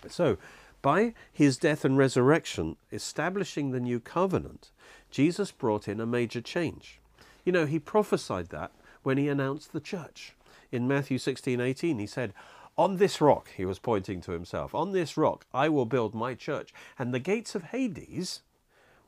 So, 0.07 0.37
by 0.83 1.15
his 1.33 1.57
death 1.57 1.83
and 1.83 1.97
resurrection, 1.97 2.75
establishing 2.91 3.71
the 3.71 3.79
new 3.79 3.99
covenant, 3.99 4.69
Jesus 5.09 5.51
brought 5.51 5.87
in 5.87 5.99
a 5.99 6.05
major 6.05 6.39
change. 6.39 6.99
You 7.43 7.51
know, 7.51 7.65
he 7.65 7.79
prophesied 7.79 8.49
that 8.49 8.71
when 9.01 9.17
he 9.17 9.27
announced 9.27 9.73
the 9.73 9.79
church. 9.79 10.35
In 10.71 10.87
Matthew 10.87 11.17
16 11.17 11.59
18, 11.59 11.97
he 11.97 12.05
said, 12.05 12.31
On 12.77 12.97
this 12.97 13.19
rock, 13.19 13.49
he 13.57 13.65
was 13.65 13.79
pointing 13.79 14.21
to 14.21 14.33
himself, 14.33 14.75
on 14.75 14.91
this 14.91 15.17
rock 15.17 15.47
I 15.51 15.67
will 15.67 15.87
build 15.87 16.13
my 16.13 16.35
church, 16.35 16.71
and 16.99 17.11
the 17.11 17.19
gates 17.19 17.55
of 17.55 17.63
Hades 17.63 18.43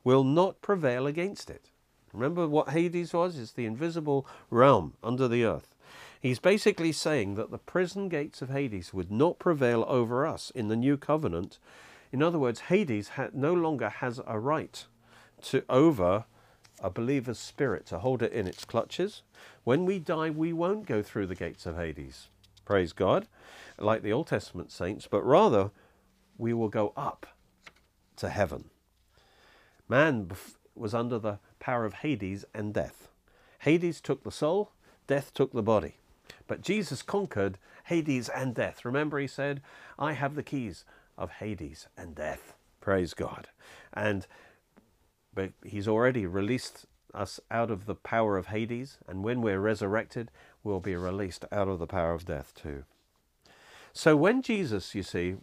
will 0.02 0.24
not 0.24 0.60
prevail 0.60 1.06
against 1.06 1.50
it. 1.50 1.70
Remember 2.12 2.48
what 2.48 2.70
Hades 2.70 3.12
was? 3.12 3.38
It's 3.38 3.52
the 3.52 3.66
invisible 3.66 4.26
realm 4.50 4.94
under 5.04 5.28
the 5.28 5.44
earth. 5.44 5.69
He's 6.20 6.38
basically 6.38 6.92
saying 6.92 7.36
that 7.36 7.50
the 7.50 7.58
prison 7.58 8.10
gates 8.10 8.42
of 8.42 8.50
Hades 8.50 8.92
would 8.92 9.10
not 9.10 9.38
prevail 9.38 9.86
over 9.88 10.26
us 10.26 10.52
in 10.54 10.68
the 10.68 10.76
new 10.76 10.98
covenant. 10.98 11.58
In 12.12 12.22
other 12.22 12.38
words, 12.38 12.60
Hades 12.60 13.10
ha- 13.10 13.30
no 13.32 13.54
longer 13.54 13.88
has 13.88 14.20
a 14.26 14.38
right 14.38 14.84
to 15.44 15.64
over 15.70 16.26
a 16.82 16.90
believer's 16.90 17.38
spirit 17.38 17.86
to 17.86 18.00
hold 18.00 18.22
it 18.22 18.32
in 18.32 18.46
its 18.46 18.66
clutches. 18.66 19.22
When 19.64 19.86
we 19.86 19.98
die, 19.98 20.28
we 20.28 20.52
won't 20.52 20.84
go 20.86 21.02
through 21.02 21.26
the 21.26 21.34
gates 21.34 21.64
of 21.64 21.76
Hades. 21.76 22.28
Praise 22.66 22.92
God, 22.92 23.26
like 23.78 24.02
the 24.02 24.12
Old 24.12 24.26
Testament 24.26 24.70
saints, 24.70 25.08
but 25.10 25.22
rather 25.22 25.70
we 26.36 26.52
will 26.52 26.68
go 26.68 26.92
up 26.96 27.26
to 28.16 28.28
heaven. 28.28 28.66
Man 29.88 30.30
was 30.74 30.92
under 30.92 31.18
the 31.18 31.38
power 31.58 31.86
of 31.86 31.94
Hades 31.94 32.44
and 32.54 32.74
death. 32.74 33.08
Hades 33.60 34.02
took 34.02 34.22
the 34.22 34.30
soul, 34.30 34.72
death 35.06 35.32
took 35.32 35.52
the 35.52 35.62
body. 35.62 35.99
But 36.50 36.62
Jesus 36.62 37.00
conquered 37.00 37.58
Hades 37.84 38.28
and 38.28 38.56
death. 38.56 38.84
Remember, 38.84 39.20
he 39.20 39.28
said, 39.28 39.62
I 40.00 40.14
have 40.14 40.34
the 40.34 40.42
keys 40.42 40.84
of 41.16 41.30
Hades 41.30 41.86
and 41.96 42.12
death. 42.12 42.54
Praise 42.80 43.14
God. 43.14 43.46
And 43.94 44.26
but 45.32 45.52
he's 45.64 45.86
already 45.86 46.26
released 46.26 46.86
us 47.14 47.38
out 47.52 47.70
of 47.70 47.86
the 47.86 47.94
power 47.94 48.36
of 48.36 48.48
Hades, 48.48 48.98
and 49.06 49.22
when 49.22 49.42
we're 49.42 49.60
resurrected, 49.60 50.32
we'll 50.64 50.80
be 50.80 50.96
released 50.96 51.44
out 51.52 51.68
of 51.68 51.78
the 51.78 51.86
power 51.86 52.14
of 52.14 52.24
death 52.24 52.52
too. 52.60 52.82
So 53.92 54.16
when 54.16 54.42
Jesus, 54.42 54.92
you 54.92 55.04
see, 55.04 55.36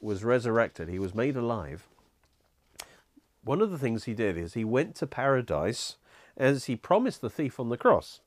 was 0.00 0.24
resurrected, 0.24 0.88
he 0.88 0.98
was 0.98 1.14
made 1.14 1.36
alive. 1.36 1.86
One 3.44 3.60
of 3.60 3.70
the 3.70 3.78
things 3.78 4.04
he 4.04 4.14
did 4.14 4.38
is 4.38 4.54
he 4.54 4.64
went 4.64 4.94
to 4.94 5.06
paradise 5.06 5.96
as 6.34 6.64
he 6.64 6.76
promised 6.76 7.20
the 7.20 7.28
thief 7.28 7.60
on 7.60 7.68
the 7.68 7.76
cross. 7.76 8.20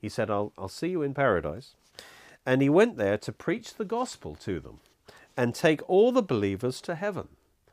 He 0.00 0.08
said, 0.08 0.30
I'll, 0.30 0.52
I'll 0.56 0.68
see 0.68 0.88
you 0.88 1.02
in 1.02 1.14
paradise. 1.14 1.74
And 2.46 2.62
he 2.62 2.68
went 2.68 2.96
there 2.96 3.18
to 3.18 3.32
preach 3.32 3.74
the 3.74 3.84
gospel 3.84 4.34
to 4.36 4.60
them 4.60 4.80
and 5.36 5.54
take 5.54 5.88
all 5.88 6.12
the 6.12 6.22
believers 6.22 6.80
to 6.82 6.94
heaven. 6.94 7.28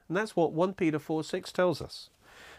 And 0.07 0.17
that's 0.17 0.35
what 0.35 0.51
1 0.51 0.73
Peter 0.73 0.99
4 0.99 1.23
6 1.23 1.51
tells 1.51 1.81
us. 1.81 2.09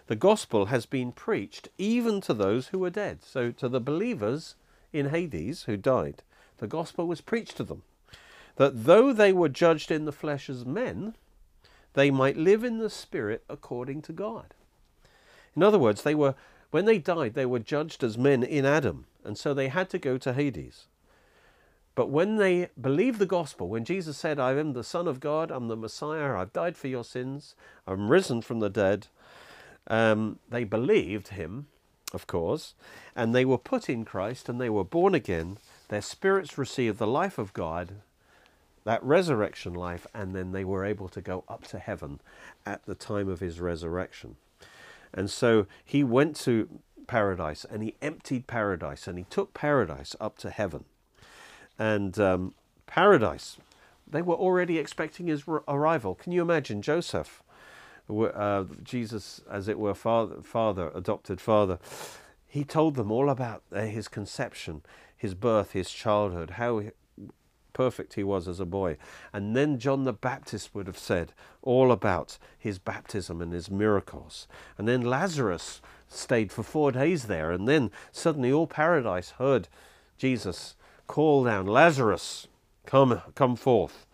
The 0.06 0.16
gospel 0.16 0.66
has 0.66 0.87
been 0.87 1.12
preached 1.12 1.68
even 1.78 2.20
to 2.23 2.35
those 2.35 2.68
who 2.68 2.78
were 2.78 2.90
dead. 2.90 3.23
So 3.23 3.50
to 3.52 3.68
the 3.68 3.80
believers 3.80 4.54
in 4.92 5.11
Hades 5.11 5.64
who 5.64 5.76
died, 5.76 6.23
the 6.58 6.66
gospel 6.66 7.06
was 7.06 7.20
preached 7.20 7.56
to 7.58 7.64
them. 7.64 7.82
That 8.56 8.85
though 8.85 9.12
they 9.12 9.32
were 9.32 9.49
judged 9.49 9.90
in 9.90 10.04
the 10.04 10.12
flesh 10.12 10.49
as 10.49 10.64
men, 10.64 11.14
they 11.94 12.11
might 12.11 12.37
live 12.37 12.64
in 12.64 12.78
the 12.78 12.90
spirit 12.90 13.44
according 13.49 14.02
to 14.02 14.12
God. 14.12 14.54
In 15.54 15.62
other 15.62 15.78
words, 15.78 16.02
they 16.02 16.14
were 16.14 16.35
when 16.70 16.85
they 16.85 16.99
died, 16.99 17.35
they 17.35 17.46
were 17.46 17.58
judged 17.58 18.02
as 18.02 18.18
men 18.18 18.42
in 18.42 18.64
Adam, 18.64 19.06
and 19.26 19.37
so 19.37 19.52
they 19.52 19.68
had 19.68 19.90
to 19.90 19.99
go 19.99 20.16
to 20.18 20.33
Hades. 20.33 20.87
But 21.95 22.11
when 22.11 22.37
they 22.37 22.68
believed 22.78 23.18
the 23.18 23.26
gospel, 23.26 23.68
when 23.68 23.85
Jesus 23.85 24.16
said, 24.16 24.38
I 24.38 24.52
am 24.52 24.75
the 24.75 24.85
Son 24.85 25.09
of 25.09 25.18
God, 25.18 25.50
I'm 25.50 25.68
the 25.68 25.76
Messiah, 25.76 26.37
I've 26.37 26.52
died 26.52 26.76
for 26.76 26.88
your 26.88 27.04
sins, 27.04 27.54
I'm 27.87 28.11
risen 28.11 28.42
from 28.42 28.61
the 28.61 28.68
dead, 28.68 29.09
um, 29.88 30.38
they 30.49 30.64
believed 30.64 31.28
him, 31.28 31.68
of 32.12 32.26
course, 32.26 32.75
and 33.14 33.35
they 33.35 33.45
were 33.45 33.59
put 33.59 33.88
in 33.88 34.04
Christ 34.04 34.49
and 34.49 34.61
they 34.61 34.71
were 34.71 34.85
born 34.85 35.14
again. 35.14 35.59
Their 35.88 36.02
spirits 36.02 36.59
received 36.59 36.99
the 36.99 37.06
life 37.06 37.38
of 37.38 37.52
God, 37.52 37.97
that 38.85 39.02
resurrection 39.02 39.73
life, 39.73 40.06
and 40.14 40.35
then 40.35 40.52
they 40.52 40.64
were 40.64 40.85
able 40.85 41.09
to 41.09 41.21
go 41.21 41.45
up 41.49 41.66
to 41.68 41.78
heaven 41.78 42.21
at 42.64 42.85
the 42.85 42.95
time 42.95 43.28
of 43.28 43.40
his 43.40 43.59
resurrection. 43.59 44.37
And 45.14 45.30
so 45.30 45.66
he 45.85 46.04
went 46.04 46.37
to 46.37 46.68
paradise 47.06 47.64
and 47.64 47.82
he 47.82 47.94
emptied 48.02 48.46
paradise 48.46 49.06
and 49.06 49.18
he 49.18 49.25
took 49.25 49.54
paradise 49.54 50.14
up 50.20 50.38
to 50.38 50.50
heaven. 50.50 50.84
And 51.78 52.18
um, 52.18 52.54
paradise, 52.86 53.58
they 54.06 54.22
were 54.22 54.34
already 54.34 54.78
expecting 54.78 55.26
his 55.26 55.44
arrival. 55.68 56.14
Can 56.14 56.32
you 56.32 56.42
imagine 56.42 56.82
Joseph, 56.82 57.42
uh, 58.08 58.64
Jesus, 58.82 59.40
as 59.50 59.68
it 59.68 59.78
were, 59.78 59.94
father, 59.94 60.42
father, 60.42 60.90
adopted 60.94 61.40
father? 61.40 61.78
He 62.46 62.64
told 62.64 62.94
them 62.94 63.10
all 63.10 63.28
about 63.28 63.62
uh, 63.72 63.82
his 63.82 64.08
conception, 64.08 64.82
his 65.16 65.34
birth, 65.34 65.72
his 65.72 65.90
childhood, 65.90 66.50
how 66.50 66.82
perfect 67.76 68.14
he 68.14 68.25
was 68.25 68.48
as 68.48 68.58
a 68.58 68.64
boy. 68.64 68.96
And 69.34 69.54
then 69.54 69.78
John 69.78 70.04
the 70.04 70.14
Baptist 70.14 70.75
would 70.75 70.86
have 70.86 70.98
said 70.98 71.34
all 71.60 71.92
about 71.92 72.38
his 72.58 72.78
baptism 72.78 73.42
and 73.42 73.52
his 73.52 73.70
miracles. 73.70 74.48
And 74.78 74.88
then 74.88 75.02
Lazarus 75.02 75.82
stayed 76.08 76.52
for 76.52 76.62
four 76.62 76.92
days 76.92 77.25
there. 77.25 77.50
And 77.50 77.68
then 77.68 77.90
suddenly 78.12 78.52
all 78.52 78.66
paradise 78.66 79.30
heard 79.38 79.68
Jesus 80.18 80.75
call 81.06 81.44
down, 81.44 81.66
Lazarus, 81.66 82.48
come, 82.84 83.22
come 83.34 83.56
forth. 83.56 84.06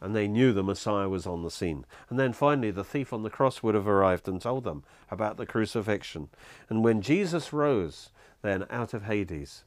And 0.00 0.14
they 0.14 0.28
knew 0.28 0.52
the 0.52 0.62
Messiah 0.62 1.08
was 1.08 1.26
on 1.26 1.42
the 1.42 1.50
scene. 1.50 1.86
And 2.10 2.18
then 2.18 2.32
finally, 2.32 2.70
the 2.70 2.84
thief 2.84 3.12
on 3.12 3.22
the 3.22 3.30
cross 3.30 3.62
would 3.62 3.74
have 3.74 3.88
arrived 3.88 4.28
and 4.28 4.40
told 4.40 4.64
them 4.64 4.84
about 5.10 5.38
the 5.38 5.46
crucifixion. 5.46 6.28
And 6.68 6.84
when 6.84 7.00
Jesus 7.00 7.52
rose, 7.52 8.10
then 8.42 8.66
out 8.68 8.92
of 8.92 9.04
Hades, 9.04 9.64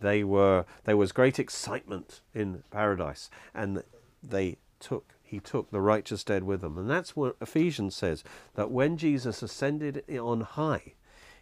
they 0.00 0.24
were 0.24 0.64
there 0.84 0.96
was 0.96 1.12
great 1.12 1.38
excitement 1.38 2.20
in 2.34 2.62
paradise, 2.70 3.30
and 3.54 3.82
they 4.22 4.58
took 4.80 5.14
he 5.22 5.40
took 5.40 5.70
the 5.70 5.80
righteous 5.80 6.22
dead 6.22 6.44
with 6.44 6.60
them, 6.60 6.78
and 6.78 6.88
that's 6.88 7.16
what 7.16 7.36
Ephesians 7.40 7.96
says 7.96 8.22
that 8.54 8.70
when 8.70 8.96
Jesus 8.96 9.42
ascended 9.42 10.04
on 10.18 10.42
high, 10.42 10.94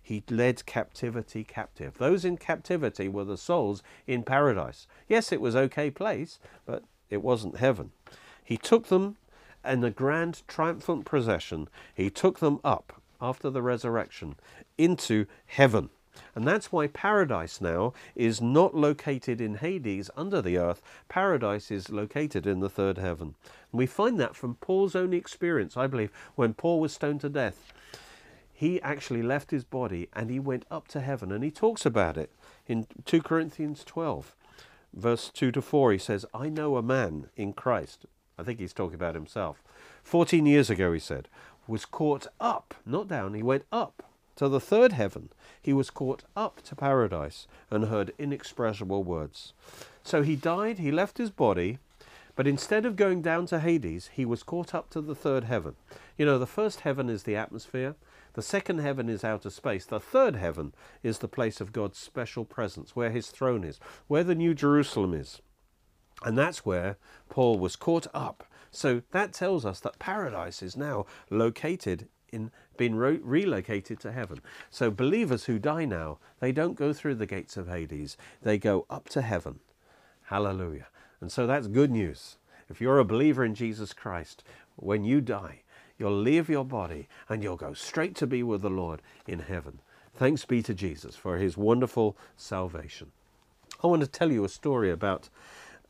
he 0.04 0.23
led 0.28 0.66
captivity 0.66 1.42
captive. 1.44 1.96
Those 1.96 2.26
in 2.26 2.37
captivity 2.37 3.08
were 3.08 3.25
the 3.25 3.38
souls 3.38 3.82
in 4.06 4.23
paradise. 4.23 4.87
Yes, 5.08 5.32
it 5.32 5.40
was 5.40 5.56
okay 5.56 5.90
place, 5.90 6.38
but 6.66 6.84
it 7.08 7.23
wasn't 7.23 7.56
heaven. 7.56 7.90
He 8.44 8.58
took 8.58 8.88
them 8.88 9.16
in 9.64 9.82
a 9.82 9.90
grand 9.90 10.42
triumphant 10.46 11.06
procession. 11.06 11.68
He 11.94 12.11
took 12.11 12.40
them 12.40 12.61
up 12.62 13.00
after 13.18 13.49
the 13.49 13.62
resurrection 13.62 14.37
into 14.76 15.25
heaven. 15.46 15.88
And 16.34 16.46
that's 16.46 16.70
why 16.70 16.87
paradise 16.87 17.62
now 17.62 17.94
is 18.14 18.42
not 18.42 18.75
located 18.75 19.40
in 19.40 19.56
Hades 19.56 20.11
under 20.16 20.42
the 20.42 20.58
earth. 20.58 20.82
Paradise 21.08 21.70
is 21.70 21.88
located 21.88 22.46
in 22.46 22.61
the 22.61 22.68
third 22.68 22.99
heaven. 22.99 23.37
And 23.73 23.78
we 23.78 23.87
find 23.87 24.20
that 24.20 24.37
from 24.37 24.56
Paul's 24.56 24.94
own 24.94 25.14
experience, 25.14 25.78
I 25.78 25.87
believe, 25.87 26.12
when 26.34 26.52
Paul 26.52 26.78
was 26.78 26.92
stoned 26.92 27.23
to 27.23 27.30
death. 27.30 27.73
He 28.64 28.80
actually 28.80 29.23
left 29.23 29.50
his 29.50 29.62
body 29.62 30.09
and 30.14 30.30
he 30.30 30.40
went 30.40 30.64
up 30.71 30.88
to 30.88 31.02
heaven. 31.02 31.30
And 31.30 31.44
he 31.44 31.50
talks 31.50 31.85
about 31.85 32.16
it 32.16 32.33
in 32.66 32.87
2 33.04 33.21
Corinthians 33.21 33.85
12, 33.85 34.35
verse 34.94 35.30
2 35.35 35.52
to 35.52 35.61
4. 35.61 35.92
He 35.92 35.99
says, 35.99 36.25
I 36.33 36.49
know 36.49 36.78
a 36.78 36.83
man 36.83 37.28
in 37.37 37.52
Christ. 37.52 38.06
I 38.38 38.42
think 38.42 38.61
he's 38.61 38.73
talking 38.73 38.94
about 38.94 39.14
himself. 39.14 39.62
14 40.02 40.47
years 40.47 40.71
ago, 40.71 40.94
he 40.94 40.99
said, 40.99 41.28
was 41.68 41.85
caught 41.85 42.26
up, 42.40 42.75
not 42.87 43.06
down, 43.06 43.35
he 43.35 43.42
went 43.42 43.66
up 43.71 44.02
to 44.37 44.49
the 44.49 44.61
third 44.61 44.92
heaven, 44.92 45.28
he 45.61 45.75
was 45.75 45.90
caught 45.90 46.23
up 46.35 46.62
to 46.62 46.75
paradise 46.75 47.47
and 47.71 47.85
heard 47.85 48.14
inexpressible 48.18 49.04
words. 49.04 49.52
So 50.02 50.23
he 50.23 50.37
died, 50.37 50.78
he 50.78 50.90
left 50.90 51.18
his 51.18 51.30
body, 51.30 51.80
but 52.35 52.47
instead 52.47 52.87
of 52.87 52.97
going 52.97 53.21
down 53.21 53.44
to 53.47 53.61
Hades, 53.61 54.09
he 54.14 54.25
was 54.25 54.42
caught 54.42 54.75
up 54.75 54.88
to 54.90 55.02
the 55.02 55.14
third 55.14 55.44
heaven. 55.44 55.76
You 56.16 56.25
know, 56.25 56.38
the 56.38 56.47
first 56.47 56.80
heaven 56.80 57.11
is 57.11 57.25
the 57.25 57.37
atmosphere, 57.37 57.94
the 58.34 58.42
second 58.42 58.78
heaven 58.78 59.08
is 59.08 59.24
outer 59.24 59.50
space, 59.50 59.86
the 59.86 60.00
third 60.00 60.36
heaven 60.36 60.74
is 61.02 61.18
the 61.18 61.28
place 61.28 61.60
of 61.60 61.72
God's 61.72 61.98
special 61.98 62.44
presence, 62.44 62.94
where 62.94 63.10
his 63.10 63.28
throne 63.28 63.64
is, 63.64 63.80
where 64.06 64.24
the 64.24 64.34
New 64.34 64.54
Jerusalem 64.54 65.14
is. 65.14 65.40
And 66.24 66.36
that's 66.36 66.64
where 66.64 66.96
Paul 67.28 67.58
was 67.58 67.76
caught 67.76 68.06
up. 68.12 68.44
So 68.70 69.02
that 69.12 69.32
tells 69.32 69.64
us 69.64 69.80
that 69.80 69.98
paradise 69.98 70.62
is 70.62 70.76
now 70.76 71.06
located 71.30 72.08
in 72.32 72.50
been 72.76 72.96
re- 72.96 73.20
relocated 73.22 74.00
to 74.00 74.10
heaven. 74.10 74.40
So 74.68 74.90
believers 74.90 75.44
who 75.44 75.60
die 75.60 75.84
now, 75.84 76.18
they 76.40 76.50
don't 76.50 76.74
go 76.74 76.92
through 76.92 77.14
the 77.16 77.26
gates 77.26 77.56
of 77.56 77.68
Hades. 77.68 78.16
They 78.42 78.58
go 78.58 78.84
up 78.90 79.08
to 79.10 79.22
heaven. 79.22 79.60
Hallelujah. 80.24 80.88
And 81.20 81.30
so 81.30 81.46
that's 81.46 81.68
good 81.68 81.92
news. 81.92 82.36
If 82.68 82.80
you're 82.80 82.98
a 82.98 83.04
believer 83.04 83.44
in 83.44 83.54
Jesus 83.54 83.92
Christ, 83.92 84.42
when 84.76 85.04
you 85.04 85.20
die, 85.20 85.62
you'll 85.98 86.16
leave 86.16 86.48
your 86.48 86.64
body 86.64 87.08
and 87.28 87.42
you'll 87.42 87.56
go 87.56 87.72
straight 87.72 88.14
to 88.16 88.26
be 88.26 88.42
with 88.42 88.62
the 88.62 88.70
Lord 88.70 89.00
in 89.26 89.40
heaven. 89.40 89.80
Thanks 90.16 90.44
be 90.44 90.62
to 90.62 90.74
Jesus 90.74 91.16
for 91.16 91.38
his 91.38 91.56
wonderful 91.56 92.16
salvation. 92.36 93.10
I 93.82 93.86
want 93.86 94.02
to 94.02 94.08
tell 94.08 94.30
you 94.30 94.44
a 94.44 94.48
story 94.48 94.90
about 94.90 95.28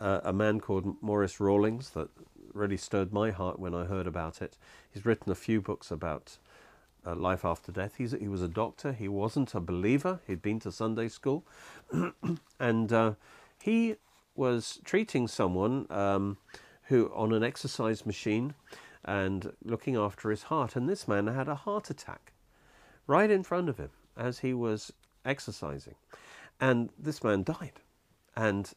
uh, 0.00 0.20
a 0.24 0.32
man 0.32 0.60
called 0.60 0.96
Maurice 1.02 1.40
Rawlings 1.40 1.90
that 1.90 2.08
really 2.52 2.76
stirred 2.76 3.12
my 3.12 3.30
heart 3.30 3.58
when 3.58 3.74
I 3.74 3.84
heard 3.84 4.06
about 4.06 4.40
it. 4.40 4.56
He's 4.90 5.04
written 5.04 5.30
a 5.30 5.36
few 5.36 5.60
books 5.60 5.90
about 5.90 6.38
uh, 7.06 7.14
life 7.14 7.44
after 7.44 7.72
death. 7.72 7.96
He's, 7.98 8.12
he 8.12 8.28
was 8.28 8.42
a 8.42 8.48
doctor. 8.48 8.92
He 8.92 9.08
wasn't 9.08 9.54
a 9.54 9.60
believer. 9.60 10.20
He'd 10.26 10.42
been 10.42 10.60
to 10.60 10.72
Sunday 10.72 11.08
school. 11.08 11.44
and 12.60 12.92
uh, 12.92 13.14
he 13.62 13.96
was 14.34 14.80
treating 14.84 15.28
someone 15.28 15.86
um, 15.90 16.38
who 16.84 17.10
on 17.14 17.32
an 17.32 17.44
exercise 17.44 18.04
machine 18.06 18.54
and 19.04 19.52
looking 19.64 19.96
after 19.96 20.30
his 20.30 20.44
heart. 20.44 20.76
And 20.76 20.88
this 20.88 21.06
man 21.06 21.26
had 21.26 21.48
a 21.48 21.54
heart 21.54 21.90
attack 21.90 22.32
right 23.06 23.30
in 23.30 23.42
front 23.42 23.68
of 23.68 23.78
him 23.78 23.90
as 24.16 24.40
he 24.40 24.54
was 24.54 24.92
exercising. 25.24 25.94
And 26.60 26.90
this 26.98 27.22
man 27.22 27.42
died. 27.42 27.80
And 28.36 28.72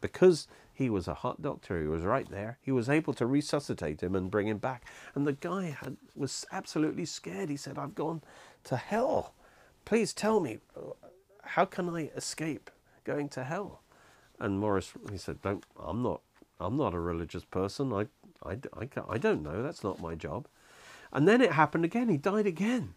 because 0.00 0.48
he 0.72 0.90
was 0.90 1.08
a 1.08 1.14
heart 1.14 1.42
doctor, 1.42 1.80
he 1.80 1.88
was 1.88 2.02
right 2.02 2.28
there, 2.30 2.58
he 2.60 2.72
was 2.72 2.88
able 2.88 3.14
to 3.14 3.26
resuscitate 3.26 4.02
him 4.02 4.14
and 4.14 4.30
bring 4.30 4.46
him 4.46 4.58
back. 4.58 4.84
And 5.14 5.26
the 5.26 5.32
guy 5.32 5.76
had, 5.80 5.96
was 6.14 6.46
absolutely 6.52 7.06
scared. 7.06 7.48
He 7.48 7.56
said, 7.56 7.78
I've 7.78 7.94
gone 7.94 8.22
to 8.64 8.76
hell. 8.76 9.34
Please 9.84 10.12
tell 10.12 10.40
me, 10.40 10.58
how 11.42 11.64
can 11.64 11.88
I 11.88 12.10
escape 12.16 12.70
going 13.04 13.28
to 13.30 13.44
hell? 13.44 13.82
And 14.38 14.60
Maurice, 14.60 14.92
he 15.10 15.16
said, 15.16 15.40
don't, 15.40 15.64
I'm 15.82 16.02
not, 16.02 16.20
I'm 16.60 16.76
not 16.76 16.92
a 16.92 17.00
religious 17.00 17.44
person. 17.44 17.92
I, 17.92 18.06
I, 18.44 18.58
I, 18.78 18.88
I 19.08 19.18
don't 19.18 19.42
know. 19.42 19.62
That's 19.62 19.84
not 19.84 20.00
my 20.00 20.14
job. 20.14 20.46
And 21.12 21.26
then 21.26 21.40
it 21.40 21.52
happened 21.52 21.84
again. 21.84 22.08
He 22.08 22.16
died 22.16 22.46
again. 22.46 22.94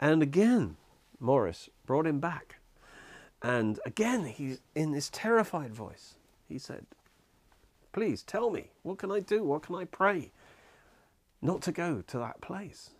And 0.00 0.22
again, 0.22 0.76
Maurice 1.20 1.68
brought 1.86 2.06
him 2.06 2.20
back. 2.20 2.56
And 3.42 3.80
again, 3.84 4.24
he's 4.26 4.60
in 4.74 4.92
this 4.92 5.10
terrified 5.10 5.74
voice. 5.74 6.14
He 6.48 6.58
said, 6.58 6.86
Please 7.92 8.22
tell 8.22 8.50
me, 8.50 8.70
what 8.82 8.98
can 8.98 9.10
I 9.10 9.20
do? 9.20 9.42
What 9.42 9.62
can 9.62 9.74
I 9.74 9.84
pray? 9.84 10.32
Not 11.42 11.60
to 11.62 11.72
go 11.72 12.02
to 12.06 12.18
that 12.18 12.40
place. 12.40 12.90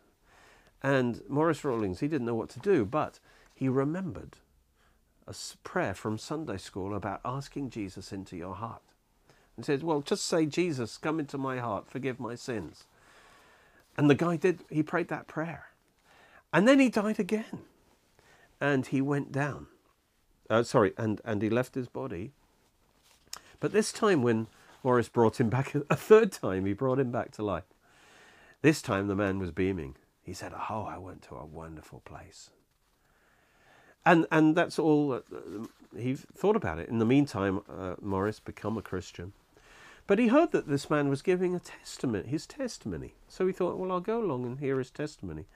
And 0.83 1.23
Maurice 1.29 1.65
Rawlings, 1.65 2.01
he 2.01 2.09
didn't 2.09 2.27
know 2.27 2.35
what 2.35 2.51
to 2.51 2.61
do, 2.61 2.85
but 2.85 3.19
he 3.55 3.69
remembered 3.69 4.37
a 5.27 5.35
prayer 5.63 5.95
from 5.95 6.19
Sunday 6.19 6.57
school 6.57 6.95
about 6.95 7.21
asking 7.25 7.71
Jesus 7.71 8.13
into 8.13 8.37
your 8.37 8.57
heart. 8.57 8.83
And 9.57 9.65
says, 9.65 9.83
Well, 9.83 10.01
just 10.01 10.25
say, 10.25 10.47
Jesus, 10.47 10.99
come 10.99 11.21
into 11.21 11.39
my 11.39 11.59
heart, 11.59 11.91
forgive 11.91 12.19
my 12.19 12.35
sins. 12.35 12.85
And 13.97 14.09
the 14.09 14.15
guy 14.15 14.37
did, 14.37 14.65
he 14.71 14.83
prayed 14.83 15.09
that 15.09 15.27
prayer. 15.27 15.67
And 16.53 16.67
then 16.67 16.79
he 16.79 16.89
died 16.89 17.19
again. 17.19 17.61
And 18.61 18.87
he 18.87 19.01
went 19.01 19.33
down. 19.33 19.67
Uh, 20.49 20.63
sorry, 20.63 20.93
and, 20.97 21.21
and 21.25 21.43
he 21.43 21.51
left 21.51 21.75
his 21.75 21.89
body. 21.89 22.33
But 23.61 23.73
this 23.73 23.93
time, 23.93 24.23
when 24.23 24.49
Maurice 24.83 25.09
brought 25.09 25.41
him 25.41 25.49
back 25.49 25.75
a 25.91 25.97
third 25.97 26.33
time, 26.33 26.67
he 26.67 26.73
brought 26.73 26.99
him 26.99 27.11
back 27.11 27.33
to 27.33 27.43
life. 27.43 27.65
This 28.63 28.81
time, 28.81 29.09
the 29.09 29.17
man 29.17 29.39
was 29.39 29.51
beaming. 29.51 29.97
He 30.23 30.33
said, 30.33 30.53
Oh, 30.71 30.85
I 30.85 30.99
went 30.99 31.23
to 31.23 31.35
a 31.37 31.45
wonderful 31.45 32.01
place. 32.05 32.51
And, 34.05 34.27
and 34.33 34.57
that's 34.57 34.79
all 34.79 35.13
uh, 35.13 35.21
he 35.97 36.15
thought 36.15 36.57
about 36.57 36.79
it. 36.79 36.89
In 36.89 36.99
the 36.99 37.05
meantime, 37.05 37.61
uh, 37.69 37.95
Maurice 38.01 38.41
became 38.41 38.77
a 38.77 38.83
Christian. 38.83 39.33
But 40.07 40.19
he 40.19 40.29
heard 40.29 40.53
that 40.53 40.69
this 40.69 40.91
man 40.91 41.09
was 41.09 41.23
giving 41.23 41.55
a 41.55 41.61
testament, 41.61 42.27
his 42.27 42.47
testimony. 42.47 43.15
So 43.29 43.47
he 43.47 43.53
thought, 43.53 43.79
well, 43.79 43.93
I'll 43.93 44.01
go 44.01 44.23
along 44.23 44.45
and 44.45 44.59
hear 44.59 44.79
his 44.79 44.91
testimony. 44.91 45.47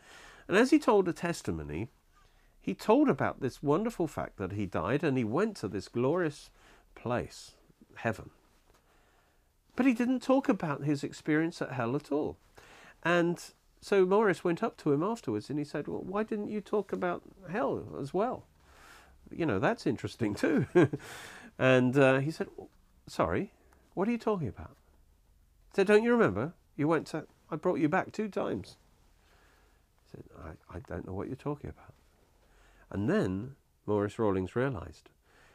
And 0.48 0.56
as 0.56 0.70
he 0.70 0.78
told 0.78 1.08
a 1.08 1.12
testimony, 1.12 1.88
he 2.60 2.74
told 2.74 3.08
about 3.08 3.40
this 3.40 3.62
wonderful 3.62 4.06
fact 4.06 4.38
that 4.38 4.52
he 4.52 4.66
died 4.66 5.02
and 5.02 5.18
he 5.18 5.24
went 5.24 5.56
to 5.58 5.68
this 5.68 5.88
glorious 5.88 6.50
place, 6.94 7.52
heaven. 7.96 8.30
But 9.74 9.86
he 9.86 9.92
didn't 9.92 10.20
talk 10.22 10.48
about 10.48 10.84
his 10.84 11.04
experience 11.04 11.60
at 11.60 11.72
hell 11.72 11.94
at 11.94 12.10
all. 12.10 12.36
And 13.04 13.38
so 13.80 14.06
Maurice 14.06 14.42
went 14.42 14.62
up 14.62 14.76
to 14.78 14.92
him 14.92 15.02
afterwards 15.02 15.50
and 15.50 15.58
he 15.58 15.64
said, 15.64 15.86
Well, 15.86 16.02
why 16.02 16.22
didn't 16.22 16.48
you 16.48 16.60
talk 16.60 16.92
about 16.92 17.22
hell 17.50 17.84
as 18.00 18.14
well? 18.14 18.46
You 19.30 19.46
know, 19.46 19.58
that's 19.58 19.86
interesting 19.86 20.34
too. 20.34 20.66
and 21.58 21.96
uh, 21.96 22.18
he 22.20 22.30
said, 22.30 22.48
Sorry, 23.06 23.52
what 23.96 24.06
are 24.06 24.10
you 24.10 24.18
talking 24.18 24.46
about? 24.46 24.76
He 25.72 25.76
said, 25.76 25.86
Don't 25.86 26.02
you 26.02 26.12
remember? 26.12 26.52
You 26.76 26.86
went 26.86 27.06
to, 27.08 27.26
I 27.50 27.56
brought 27.56 27.80
you 27.80 27.88
back 27.88 28.12
two 28.12 28.28
times. 28.28 28.76
He 30.04 30.18
said, 30.18 30.24
I, 30.38 30.76
I 30.76 30.80
don't 30.80 31.06
know 31.06 31.14
what 31.14 31.28
you're 31.28 31.36
talking 31.36 31.70
about. 31.70 31.94
And 32.90 33.08
then 33.08 33.56
Maurice 33.86 34.18
Rawlings 34.18 34.54
realized. 34.54 35.08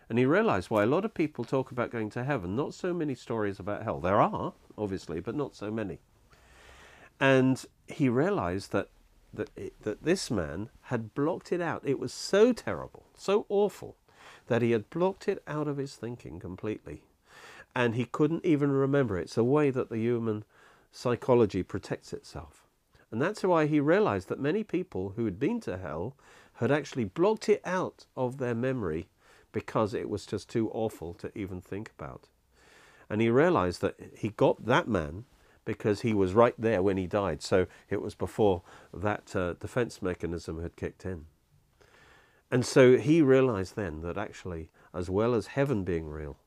And 0.09 0.17
he 0.17 0.25
realized 0.25 0.71
why 0.71 0.81
a 0.81 0.87
lot 0.87 1.05
of 1.05 1.13
people 1.13 1.43
talk 1.43 1.69
about 1.69 1.91
going 1.91 2.09
to 2.09 2.23
heaven. 2.23 2.55
Not 2.55 2.73
so 2.73 2.95
many 2.95 3.13
stories 3.13 3.59
about 3.59 3.83
hell. 3.83 3.99
There 3.99 4.19
are, 4.19 4.53
obviously, 4.75 5.19
but 5.19 5.35
not 5.35 5.55
so 5.55 5.69
many. 5.69 5.99
And 7.19 7.63
he 7.85 8.09
realized 8.09 8.71
that 8.71 8.89
that, 9.31 9.51
it, 9.55 9.79
that 9.83 10.03
this 10.03 10.31
man 10.31 10.69
had 10.85 11.13
blocked 11.13 11.51
it 11.51 11.61
out. 11.61 11.83
It 11.85 11.99
was 11.99 12.11
so 12.11 12.53
terrible, 12.53 13.05
so 13.15 13.45
awful, 13.49 13.97
that 14.47 14.63
he 14.63 14.71
had 14.71 14.89
blocked 14.89 15.27
it 15.27 15.43
out 15.45 15.67
of 15.67 15.77
his 15.77 15.95
thinking 15.95 16.39
completely 16.39 17.03
and 17.75 17.95
he 17.95 18.05
couldn't 18.05 18.45
even 18.45 18.71
remember 18.71 19.17
it. 19.17 19.23
It's 19.23 19.37
a 19.37 19.43
way 19.43 19.69
that 19.69 19.89
the 19.89 19.97
human 19.97 20.43
psychology 20.91 21.63
protects 21.63 22.13
itself. 22.13 22.67
And 23.11 23.21
that's 23.21 23.43
why 23.43 23.65
he 23.67 23.79
realized 23.79 24.29
that 24.29 24.39
many 24.39 24.63
people 24.63 25.13
who 25.15 25.25
had 25.25 25.39
been 25.39 25.59
to 25.61 25.77
hell 25.77 26.15
had 26.55 26.71
actually 26.71 27.05
blocked 27.05 27.49
it 27.49 27.61
out 27.65 28.05
of 28.15 28.37
their 28.37 28.55
memory 28.55 29.07
because 29.51 29.93
it 29.93 30.09
was 30.09 30.25
just 30.25 30.49
too 30.49 30.69
awful 30.71 31.13
to 31.15 31.37
even 31.37 31.59
think 31.59 31.91
about. 31.97 32.29
And 33.09 33.21
he 33.21 33.29
realized 33.29 33.81
that 33.81 33.99
he 34.15 34.29
got 34.29 34.65
that 34.65 34.87
man 34.87 35.25
because 35.65 36.01
he 36.01 36.13
was 36.13 36.33
right 36.33 36.55
there 36.57 36.81
when 36.81 36.97
he 36.97 37.07
died. 37.07 37.41
So 37.41 37.67
it 37.89 38.01
was 38.01 38.15
before 38.15 38.63
that 38.93 39.35
uh, 39.35 39.53
defense 39.53 40.01
mechanism 40.01 40.61
had 40.61 40.75
kicked 40.75 41.05
in. 41.05 41.25
And 42.49 42.65
so 42.65 42.97
he 42.97 43.21
realized 43.21 43.75
then 43.75 44.01
that 44.01 44.17
actually, 44.17 44.69
as 44.93 45.09
well 45.09 45.33
as 45.33 45.47
heaven 45.47 45.83
being 45.83 46.07
real, 46.07 46.37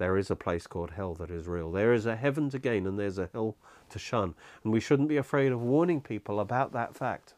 there 0.00 0.16
is 0.16 0.30
a 0.30 0.34
place 0.34 0.66
called 0.66 0.92
hell 0.92 1.12
that 1.12 1.30
is 1.30 1.46
real. 1.46 1.70
There 1.70 1.92
is 1.92 2.06
a 2.06 2.16
heaven 2.16 2.48
to 2.50 2.58
gain 2.58 2.86
and 2.86 2.98
there's 2.98 3.18
a 3.18 3.28
hell 3.34 3.56
to 3.90 3.98
shun. 3.98 4.34
And 4.64 4.72
we 4.72 4.80
shouldn't 4.80 5.10
be 5.10 5.18
afraid 5.18 5.52
of 5.52 5.60
warning 5.60 6.00
people 6.00 6.40
about 6.40 6.72
that 6.72 6.96
fact, 6.96 7.34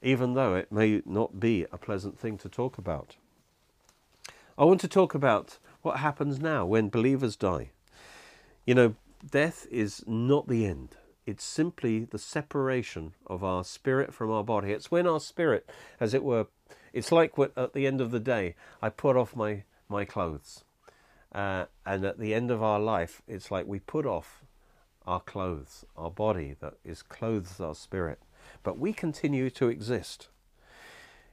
even 0.00 0.32
though 0.32 0.54
it 0.54 0.72
may 0.72 1.02
not 1.04 1.38
be 1.38 1.66
a 1.70 1.76
pleasant 1.76 2.18
thing 2.18 2.38
to 2.38 2.48
talk 2.48 2.78
about. 2.78 3.16
I 4.56 4.64
want 4.64 4.80
to 4.80 4.88
talk 4.88 5.14
about 5.14 5.58
what 5.82 5.98
happens 5.98 6.40
now 6.40 6.64
when 6.64 6.88
believers 6.88 7.36
die. 7.36 7.68
You 8.64 8.74
know, 8.74 8.94
death 9.30 9.66
is 9.70 10.02
not 10.06 10.48
the 10.48 10.64
end. 10.64 10.96
It's 11.26 11.44
simply 11.44 12.06
the 12.06 12.18
separation 12.18 13.12
of 13.26 13.44
our 13.44 13.62
spirit 13.62 14.14
from 14.14 14.30
our 14.30 14.42
body. 14.42 14.72
It's 14.72 14.90
when 14.90 15.06
our 15.06 15.20
spirit, 15.20 15.68
as 16.00 16.14
it 16.14 16.24
were, 16.24 16.46
it's 16.94 17.12
like 17.12 17.34
at 17.58 17.74
the 17.74 17.86
end 17.86 18.00
of 18.00 18.10
the 18.10 18.20
day, 18.20 18.54
I 18.80 18.88
put 18.88 19.18
off 19.18 19.36
my, 19.36 19.64
my 19.86 20.06
clothes 20.06 20.64
uh, 21.36 21.66
and 21.84 22.02
at 22.06 22.18
the 22.18 22.32
end 22.32 22.50
of 22.50 22.62
our 22.62 22.80
life, 22.80 23.20
it's 23.28 23.50
like 23.50 23.66
we 23.66 23.78
put 23.78 24.06
off 24.06 24.42
our 25.06 25.20
clothes, 25.20 25.84
our 25.94 26.10
body 26.10 26.56
that 26.60 26.74
is 26.82 27.02
clothes 27.02 27.60
our 27.60 27.74
spirit, 27.74 28.20
but 28.62 28.78
we 28.78 28.94
continue 28.94 29.50
to 29.50 29.68
exist. 29.68 30.28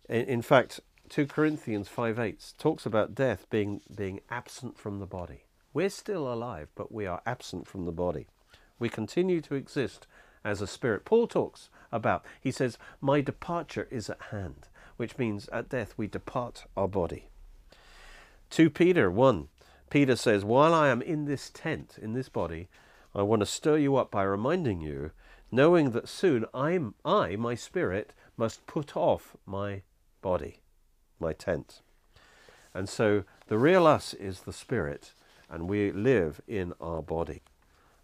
In, 0.09 0.25
in 0.25 0.41
fact, 0.41 0.81
2 1.07 1.25
Corinthians 1.25 1.87
5 1.87 2.19
8 2.19 2.53
talks 2.57 2.85
about 2.85 3.15
death 3.15 3.49
being, 3.49 3.79
being 3.95 4.19
absent 4.29 4.77
from 4.77 4.99
the 4.99 5.05
body. 5.05 5.45
We're 5.73 5.89
still 5.89 6.31
alive, 6.31 6.67
but 6.75 6.91
we 6.91 7.05
are 7.05 7.21
absent 7.25 7.65
from 7.65 7.85
the 7.85 7.93
body. 7.93 8.27
We 8.79 8.89
continue 8.89 9.39
to 9.39 9.55
exist 9.55 10.05
as 10.43 10.61
a 10.61 10.67
spirit. 10.67 11.05
Paul 11.05 11.27
talks 11.27 11.69
about, 11.93 12.25
he 12.41 12.51
says, 12.51 12.77
My 12.99 13.21
departure 13.21 13.87
is 13.89 14.09
at 14.09 14.21
hand, 14.31 14.67
which 14.97 15.17
means 15.17 15.47
at 15.53 15.69
death 15.69 15.93
we 15.95 16.07
depart 16.07 16.65
our 16.75 16.89
body. 16.89 17.29
2 18.53 18.69
Peter 18.69 19.09
1 19.09 19.47
Peter 19.93 20.15
says, 20.15 20.43
While 20.43 20.73
I 20.73 20.87
am 20.87 21.03
in 21.03 21.25
this 21.25 21.51
tent, 21.51 21.99
in 22.01 22.13
this 22.13 22.27
body, 22.27 22.67
I 23.13 23.21
want 23.21 23.41
to 23.41 23.45
stir 23.45 23.77
you 23.77 23.95
up 23.95 24.09
by 24.09 24.23
reminding 24.23 24.81
you, 24.81 25.11
knowing 25.51 25.91
that 25.91 26.09
soon 26.09 26.47
I'm, 26.51 26.95
I, 27.05 27.35
my 27.35 27.53
spirit, 27.53 28.11
must 28.35 28.65
put 28.65 28.97
off 28.97 29.37
my 29.45 29.83
body, 30.19 30.61
my 31.19 31.31
tent. 31.31 31.81
And 32.73 32.89
so 32.89 33.23
the 33.45 33.59
real 33.59 33.85
us 33.85 34.15
is 34.15 34.39
the 34.39 34.51
spirit, 34.51 35.13
and 35.47 35.69
we 35.69 35.91
live 35.91 36.41
in 36.47 36.73
our 36.81 37.03
body. 37.03 37.43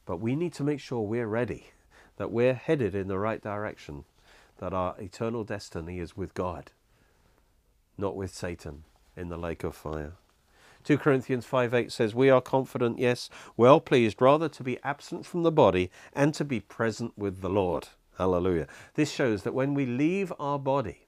But 0.05 0.17
we 0.17 0.35
need 0.35 0.53
to 0.53 0.63
make 0.63 0.79
sure 0.79 1.01
we're 1.01 1.25
ready, 1.25 1.71
that 2.17 2.31
we're 2.31 2.53
headed 2.53 2.93
in 2.93 3.07
the 3.07 3.17
right 3.17 3.41
direction, 3.41 4.03
that 4.59 4.75
our 4.75 4.95
eternal 4.99 5.43
destiny 5.43 5.97
is 5.97 6.15
with 6.15 6.35
God, 6.35 6.69
not 7.97 8.15
with 8.15 8.31
Satan 8.31 8.83
in 9.17 9.29
the 9.29 9.37
lake 9.37 9.63
of 9.63 9.73
fire. 9.73 10.13
2 10.83 10.97
Corinthians 10.97 11.45
5 11.45 11.73
8 11.73 11.91
says, 11.91 12.15
We 12.15 12.29
are 12.29 12.41
confident, 12.41 12.99
yes, 12.99 13.29
well 13.57 13.79
pleased, 13.79 14.21
rather 14.21 14.49
to 14.49 14.63
be 14.63 14.79
absent 14.83 15.25
from 15.25 15.43
the 15.43 15.51
body 15.51 15.91
and 16.13 16.33
to 16.35 16.45
be 16.45 16.59
present 16.59 17.17
with 17.17 17.41
the 17.41 17.49
Lord. 17.49 17.89
Hallelujah. 18.17 18.67
This 18.95 19.11
shows 19.11 19.43
that 19.43 19.53
when 19.53 19.73
we 19.73 19.85
leave 19.85 20.33
our 20.39 20.59
body, 20.59 21.07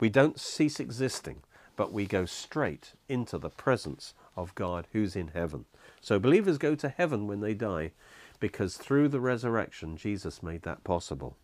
We 0.00 0.08
don't 0.08 0.38
cease 0.38 0.80
existing, 0.80 1.42
but 1.76 1.92
we 1.92 2.06
go 2.06 2.24
straight 2.24 2.92
into 3.08 3.38
the 3.38 3.50
presence 3.50 4.14
of 4.36 4.54
God 4.54 4.86
who's 4.92 5.16
in 5.16 5.28
heaven. 5.28 5.64
So 6.00 6.18
believers 6.18 6.58
go 6.58 6.74
to 6.76 6.88
heaven 6.88 7.26
when 7.26 7.40
they 7.40 7.54
die 7.54 7.92
because 8.40 8.76
through 8.76 9.08
the 9.08 9.20
resurrection, 9.20 9.96
Jesus 9.96 10.42
made 10.42 10.62
that 10.62 10.84
possible. 10.84 11.36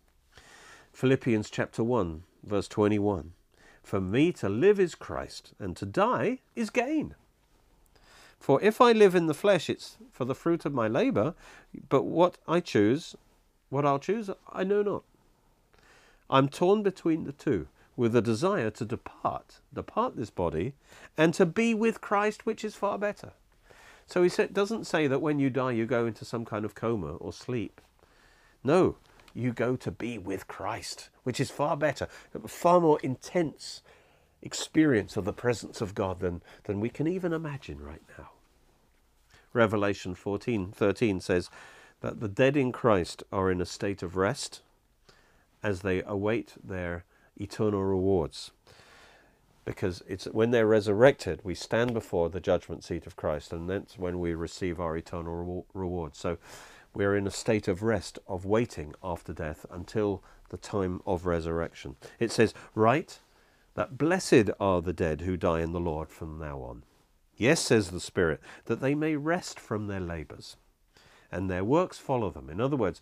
Philippians 0.93 1.49
chapter 1.49 1.83
1, 1.83 2.23
verse 2.43 2.67
21. 2.69 3.33
For 3.85 4.01
me 4.01 4.31
to 4.33 4.49
live 4.49 4.79
is 4.79 4.95
Christ, 4.95 5.53
and 5.59 5.77
to 5.77 5.85
die 5.85 6.39
is 6.55 6.71
gain. 6.71 7.13
For 8.39 8.59
if 8.63 8.81
I 8.81 8.91
live 8.91 9.13
in 9.13 9.27
the 9.27 9.35
flesh, 9.35 9.69
it's 9.69 9.97
for 10.11 10.25
the 10.25 10.33
fruit 10.33 10.65
of 10.65 10.73
my 10.73 10.87
labour, 10.87 11.35
but 11.87 12.01
what 12.01 12.39
I 12.47 12.61
choose, 12.61 13.15
what 13.69 13.85
I'll 13.85 13.99
choose, 13.99 14.31
I 14.51 14.63
know 14.63 14.81
not. 14.81 15.03
I'm 16.31 16.49
torn 16.49 16.81
between 16.81 17.25
the 17.25 17.31
two, 17.31 17.67
with 17.95 18.15
a 18.15 18.23
desire 18.23 18.71
to 18.71 18.85
depart, 18.85 19.59
depart 19.71 20.15
this 20.15 20.31
body, 20.31 20.73
and 21.15 21.31
to 21.35 21.45
be 21.45 21.75
with 21.75 22.01
Christ, 22.01 22.43
which 22.43 22.65
is 22.65 22.73
far 22.73 22.97
better. 22.97 23.33
So 24.07 24.23
he 24.23 24.29
doesn't 24.47 24.87
say 24.87 25.05
that 25.05 25.21
when 25.21 25.37
you 25.37 25.51
die 25.51 25.73
you 25.73 25.85
go 25.85 26.07
into 26.07 26.25
some 26.25 26.43
kind 26.43 26.65
of 26.65 26.73
coma 26.73 27.17
or 27.17 27.31
sleep. 27.31 27.79
No, 28.63 28.95
you 29.35 29.51
go 29.51 29.75
to 29.75 29.91
be 29.91 30.17
with 30.17 30.47
Christ, 30.47 31.09
which 31.23 31.39
is 31.39 31.51
far 31.51 31.75
better, 31.75 32.07
far 32.47 32.79
more 32.79 32.99
intense 33.01 33.81
experience 34.41 35.17
of 35.17 35.25
the 35.25 35.33
presence 35.33 35.81
of 35.81 35.93
God 35.93 36.19
than, 36.21 36.41
than 36.63 36.79
we 36.79 36.89
can 36.89 37.07
even 37.07 37.33
imagine 37.33 37.83
right 37.83 38.01
now. 38.17 38.29
Revelation 39.53 40.15
14 40.15 40.71
13 40.71 41.21
says 41.21 41.49
that 42.01 42.19
the 42.19 42.27
dead 42.27 42.57
in 42.57 42.71
Christ 42.71 43.23
are 43.31 43.49
in 43.49 43.61
a 43.61 43.65
state 43.65 44.03
of 44.03 44.15
rest 44.15 44.61
as 45.63 45.81
they 45.81 46.03
await 46.03 46.53
their 46.63 47.03
eternal 47.37 47.83
rewards 47.83 48.51
because 49.63 50.03
it's 50.07 50.25
when 50.25 50.51
they're 50.51 50.67
resurrected 50.67 51.39
we 51.43 51.55
stand 51.55 51.93
before 51.93 52.29
the 52.29 52.39
judgment 52.39 52.83
seat 52.83 53.07
of 53.07 53.15
Christ 53.15 53.51
and 53.51 53.69
that's 53.69 53.97
when 53.97 54.19
we 54.19 54.33
receive 54.35 54.79
our 54.79 54.95
eternal 54.95 55.65
reward 55.73 56.15
so 56.15 56.37
we're 56.95 57.15
in 57.15 57.27
a 57.27 57.31
state 57.31 57.67
of 57.67 57.83
rest 57.83 58.19
of 58.27 58.45
waiting 58.45 58.93
after 59.03 59.33
death 59.33 59.65
until 59.69 60.23
the 60.49 60.57
time 60.57 61.01
of 61.05 61.25
resurrection. 61.25 61.95
It 62.19 62.31
says 62.31 62.53
Write 62.73 63.19
that 63.75 63.97
blessed 63.97 64.49
are 64.59 64.81
the 64.81 64.93
dead 64.93 65.21
who 65.21 65.37
die 65.37 65.61
in 65.61 65.73
the 65.73 65.79
Lord 65.79 66.09
from 66.09 66.39
now 66.39 66.59
on. 66.59 66.83
Yes 67.35 67.59
says 67.59 67.91
the 67.91 67.99
spirit 67.99 68.39
that 68.65 68.79
they 68.79 68.95
may 68.95 69.15
rest 69.15 69.59
from 69.59 69.87
their 69.87 69.99
labors 69.99 70.55
and 71.31 71.49
their 71.49 71.63
works 71.63 71.97
follow 71.97 72.29
them. 72.29 72.49
In 72.49 72.61
other 72.61 72.77
words 72.77 73.01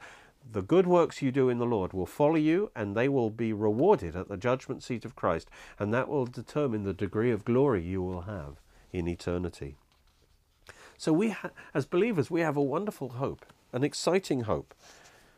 the 0.52 0.62
good 0.62 0.88
works 0.88 1.22
you 1.22 1.32
do 1.32 1.50
in 1.50 1.58
the 1.58 1.66
Lord 1.66 1.94
will 1.94 2.06
follow 2.06 2.36
you 2.36 2.72
and 2.76 2.96
they 2.96 3.08
will 3.08 3.30
be 3.30 3.54
rewarded 3.54 4.16
at 4.16 4.28
the 4.28 4.38
judgment 4.38 4.84
seat 4.84 5.06
of 5.06 5.16
Christ, 5.16 5.50
and 5.80 5.94
that 5.94 6.10
will 6.10 6.26
determine 6.26 6.84
the 6.84 6.94
degree 6.94 7.32
of 7.32 7.46
glory 7.46 7.82
you 7.82 8.02
will 8.02 8.22
have 8.22 8.60
in 8.92 9.08
eternity. 9.08 9.76
So, 10.98 11.12
we 11.14 11.30
ha- 11.30 11.52
as 11.74 11.86
believers, 11.86 12.30
we 12.30 12.42
have 12.42 12.58
a 12.58 12.62
wonderful 12.62 13.10
hope, 13.10 13.46
an 13.74 13.84
exciting 13.84 14.42
hope. 14.42 14.74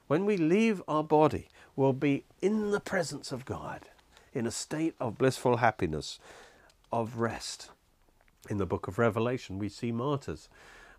When 0.08 0.26
we 0.26 0.38
leave 0.38 0.84
our 0.88 1.04
body, 1.04 1.48
we'll 1.76 1.94
be 1.94 2.26
in 2.42 2.70
the 2.72 2.80
presence 2.80 3.32
of 3.32 3.46
God, 3.46 3.88
in 4.34 4.46
a 4.46 4.52
state 4.52 4.94
of 5.00 5.18
blissful 5.18 5.58
happiness, 5.58 6.20
of 6.92 7.18
rest. 7.18 7.72
In 8.50 8.58
the 8.58 8.66
book 8.68 8.88
of 8.88 9.00
Revelation, 9.00 9.58
we 9.58 9.70
see 9.70 9.92
martyrs 9.92 10.50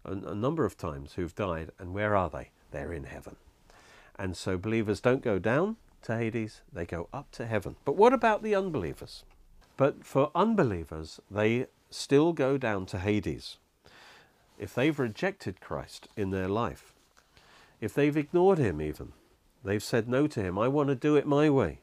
a, 0.04 0.12
a 0.12 0.34
number 0.34 0.64
of 0.64 0.76
times 0.76 1.12
who've 1.12 1.34
died, 1.34 1.70
and 1.78 1.94
where 1.94 2.16
are 2.16 2.30
they? 2.30 2.50
They're 2.72 2.92
in 2.92 3.04
heaven. 3.04 3.36
And 4.18 4.36
so 4.36 4.56
believers 4.56 5.00
don't 5.00 5.22
go 5.22 5.38
down 5.38 5.76
to 6.02 6.16
Hades, 6.16 6.62
they 6.72 6.86
go 6.86 7.08
up 7.12 7.30
to 7.32 7.46
heaven. 7.46 7.76
But 7.84 7.96
what 7.96 8.12
about 8.12 8.42
the 8.42 8.54
unbelievers? 8.54 9.24
But 9.76 10.04
for 10.04 10.30
unbelievers, 10.34 11.20
they 11.30 11.66
still 11.90 12.32
go 12.32 12.56
down 12.56 12.86
to 12.86 12.98
Hades. 12.98 13.58
If 14.58 14.74
they've 14.74 14.98
rejected 14.98 15.60
Christ 15.60 16.08
in 16.16 16.30
their 16.30 16.48
life, 16.48 16.94
if 17.80 17.94
they've 17.94 18.16
ignored 18.16 18.58
him 18.58 18.80
even, 18.80 19.12
they've 19.64 19.82
said 19.82 20.08
no 20.08 20.26
to 20.26 20.42
him, 20.42 20.58
I 20.58 20.68
want 20.68 20.88
to 20.88 20.94
do 20.94 21.16
it 21.16 21.26
my 21.26 21.50
way, 21.50 21.80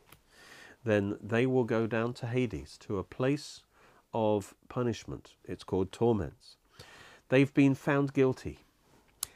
then 0.84 1.18
they 1.22 1.46
will 1.46 1.64
go 1.64 1.88
down 1.88 2.14
to 2.16 2.28
Hades, 2.28 2.78
to 2.82 2.98
a 2.98 3.04
place 3.04 3.62
of 4.14 4.54
punishment. 4.70 5.34
It's 5.46 5.64
called 5.64 5.92
torments. 5.92 6.58
They've 7.30 7.54
been 7.54 7.76
found 7.76 8.14
guilty. 8.14 8.60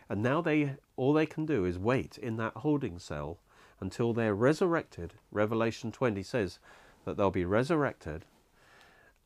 And 0.10 0.22
now 0.22 0.42
they 0.42 0.76
all 0.96 1.14
they 1.14 1.26
can 1.26 1.46
do 1.46 1.66
is 1.66 1.78
wait 1.78 2.18
in 2.18 2.38
that 2.38 2.54
holding 2.58 3.00
cell 3.00 3.40
until 3.80 4.14
they're 4.14 4.36
resurrected. 4.36 5.14
Revelation 5.32 5.92
20 5.92 6.24
says 6.24 6.60
that 7.06 7.18
they'll 7.18 7.32
be 7.32 7.46
resurrected 7.46 8.26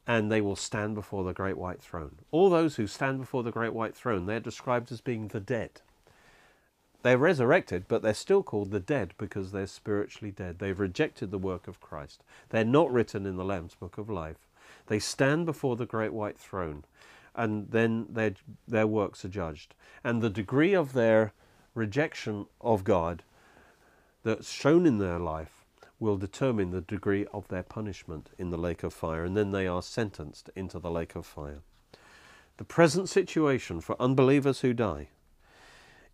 and 0.07 0.31
they 0.31 0.41
will 0.41 0.55
stand 0.55 0.95
before 0.95 1.23
the 1.23 1.33
great 1.33 1.57
white 1.57 1.81
throne. 1.81 2.17
All 2.31 2.49
those 2.49 2.75
who 2.75 2.87
stand 2.87 3.19
before 3.19 3.43
the 3.43 3.51
great 3.51 3.73
white 3.73 3.95
throne, 3.95 4.25
they're 4.25 4.39
described 4.39 4.91
as 4.91 4.99
being 4.99 5.27
the 5.27 5.39
dead. 5.39 5.81
They're 7.03 7.17
resurrected, 7.17 7.85
but 7.87 8.01
they're 8.01 8.13
still 8.13 8.43
called 8.43 8.71
the 8.71 8.79
dead 8.79 9.13
because 9.17 9.51
they're 9.51 9.67
spiritually 9.67 10.31
dead. 10.31 10.59
They've 10.59 10.79
rejected 10.79 11.31
the 11.31 11.37
work 11.37 11.67
of 11.67 11.81
Christ. 11.81 12.23
They're 12.49 12.63
not 12.63 12.91
written 12.91 13.25
in 13.25 13.37
the 13.37 13.45
Lamb's 13.45 13.75
book 13.75 13.97
of 13.97 14.09
life. 14.09 14.47
They 14.87 14.99
stand 14.99 15.45
before 15.45 15.75
the 15.75 15.85
great 15.85 16.13
white 16.13 16.37
throne 16.37 16.83
and 17.35 17.71
then 17.71 18.07
their, 18.09 18.33
their 18.67 18.87
works 18.87 19.23
are 19.23 19.29
judged. 19.29 19.73
And 20.03 20.21
the 20.21 20.29
degree 20.29 20.73
of 20.73 20.93
their 20.93 21.33
rejection 21.73 22.47
of 22.59 22.83
God 22.83 23.23
that's 24.23 24.51
shown 24.51 24.85
in 24.85 24.97
their 24.97 25.19
life 25.19 25.65
will 25.99 26.17
determine 26.17 26.71
the 26.71 26.81
degree 26.81 27.25
of 27.33 27.47
their 27.47 27.63
punishment 27.63 28.29
in 28.37 28.49
the 28.49 28.57
lake 28.57 28.83
of 28.83 28.93
fire, 28.93 29.23
and 29.23 29.37
then 29.37 29.51
they 29.51 29.67
are 29.67 29.83
sentenced 29.83 30.49
into 30.55 30.79
the 30.79 30.91
lake 30.91 31.15
of 31.15 31.25
fire. 31.25 31.59
The 32.57 32.63
present 32.63 33.07
situation 33.07 33.81
for 33.81 33.99
unbelievers 34.01 34.61
who 34.61 34.73
die 34.73 35.09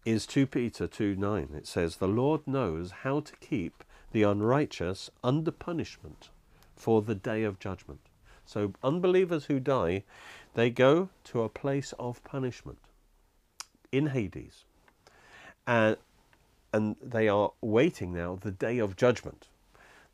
is 0.07 0.25
2 0.25 0.47
Peter 0.47 0.87
2 0.87 1.17
9. 1.17 1.49
It 1.53 1.67
says, 1.67 1.97
The 1.97 2.07
Lord 2.07 2.47
knows 2.47 2.91
how 3.03 3.19
to 3.19 3.35
keep 3.41 3.83
the 4.13 4.23
unrighteous 4.23 5.09
under 5.21 5.51
punishment 5.51 6.29
for 6.77 7.01
the 7.01 7.13
day 7.13 7.43
of 7.43 7.59
judgment. 7.59 7.99
So, 8.45 8.73
unbelievers 8.81 9.45
who 9.45 9.59
die 9.59 10.03
they 10.53 10.69
go 10.69 11.09
to 11.25 11.41
a 11.41 11.49
place 11.49 11.93
of 11.99 12.23
punishment 12.23 12.79
in 13.91 14.07
Hades. 14.07 14.63
And, 15.67 15.97
and 16.71 16.95
they 17.01 17.27
are 17.27 17.51
waiting 17.59 18.13
now 18.13 18.39
the 18.41 18.51
day 18.51 18.79
of 18.79 18.95
judgment. 18.95 19.49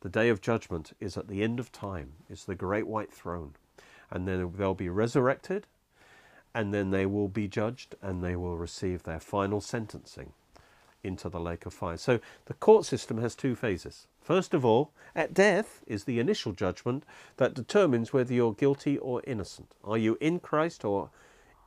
The 0.00 0.08
day 0.08 0.28
of 0.28 0.40
judgment 0.40 0.92
is 1.00 1.16
at 1.16 1.28
the 1.28 1.44
end 1.44 1.60
of 1.60 1.70
time, 1.70 2.14
it's 2.28 2.44
the 2.44 2.56
great 2.56 2.88
white 2.88 3.12
throne. 3.12 3.54
And 4.10 4.26
then 4.26 4.52
they'll 4.56 4.74
be 4.74 4.88
resurrected, 4.88 5.68
and 6.54 6.72
then 6.72 6.90
they 6.90 7.06
will 7.06 7.28
be 7.28 7.48
judged, 7.48 7.94
and 8.00 8.22
they 8.22 8.36
will 8.36 8.56
receive 8.56 9.02
their 9.02 9.20
final 9.20 9.60
sentencing 9.60 10.32
into 11.02 11.28
the 11.28 11.40
lake 11.40 11.66
of 11.66 11.74
fire. 11.74 11.96
So 11.96 12.18
the 12.46 12.54
court 12.54 12.86
system 12.86 13.18
has 13.20 13.34
two 13.34 13.54
phases. 13.54 14.06
First 14.22 14.54
of 14.54 14.64
all, 14.64 14.90
at 15.14 15.34
death 15.34 15.82
is 15.86 16.04
the 16.04 16.18
initial 16.18 16.52
judgment 16.52 17.04
that 17.36 17.54
determines 17.54 18.12
whether 18.12 18.32
you're 18.32 18.54
guilty 18.54 18.96
or 18.96 19.22
innocent. 19.26 19.74
Are 19.84 19.98
you 19.98 20.16
in 20.20 20.40
Christ 20.40 20.84
or 20.84 21.10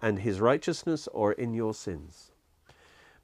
and 0.01 0.19
his 0.19 0.39
righteousness 0.39 1.07
or 1.13 1.33
in 1.33 1.53
your 1.53 1.73
sins? 1.73 2.31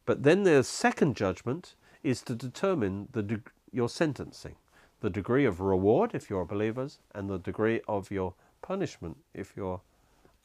But 0.06 0.24
then 0.24 0.44
the 0.44 0.64
second 0.64 1.16
judgment 1.16 1.76
is 2.04 2.22
to 2.24 2.36
determine 2.36 3.08
the 3.12 3.42
your 3.72 3.90
sentencing, 3.90 4.56
the 5.00 5.10
degree 5.10 5.46
of 5.46 5.60
reward 5.60 6.12
if 6.14 6.30
you're 6.30 6.46
believers, 6.46 7.00
and 7.16 7.30
the 7.30 7.40
degree 7.40 7.82
of 7.88 8.12
your 8.12 8.36
punishment 8.62 9.18
if 9.34 9.54
you're 9.58 9.82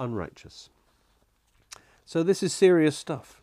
unrighteous. 0.01 0.71
So 2.09 2.23
this 2.23 2.43
is 2.43 2.55
serious 2.55 2.97
stuff. 2.97 3.43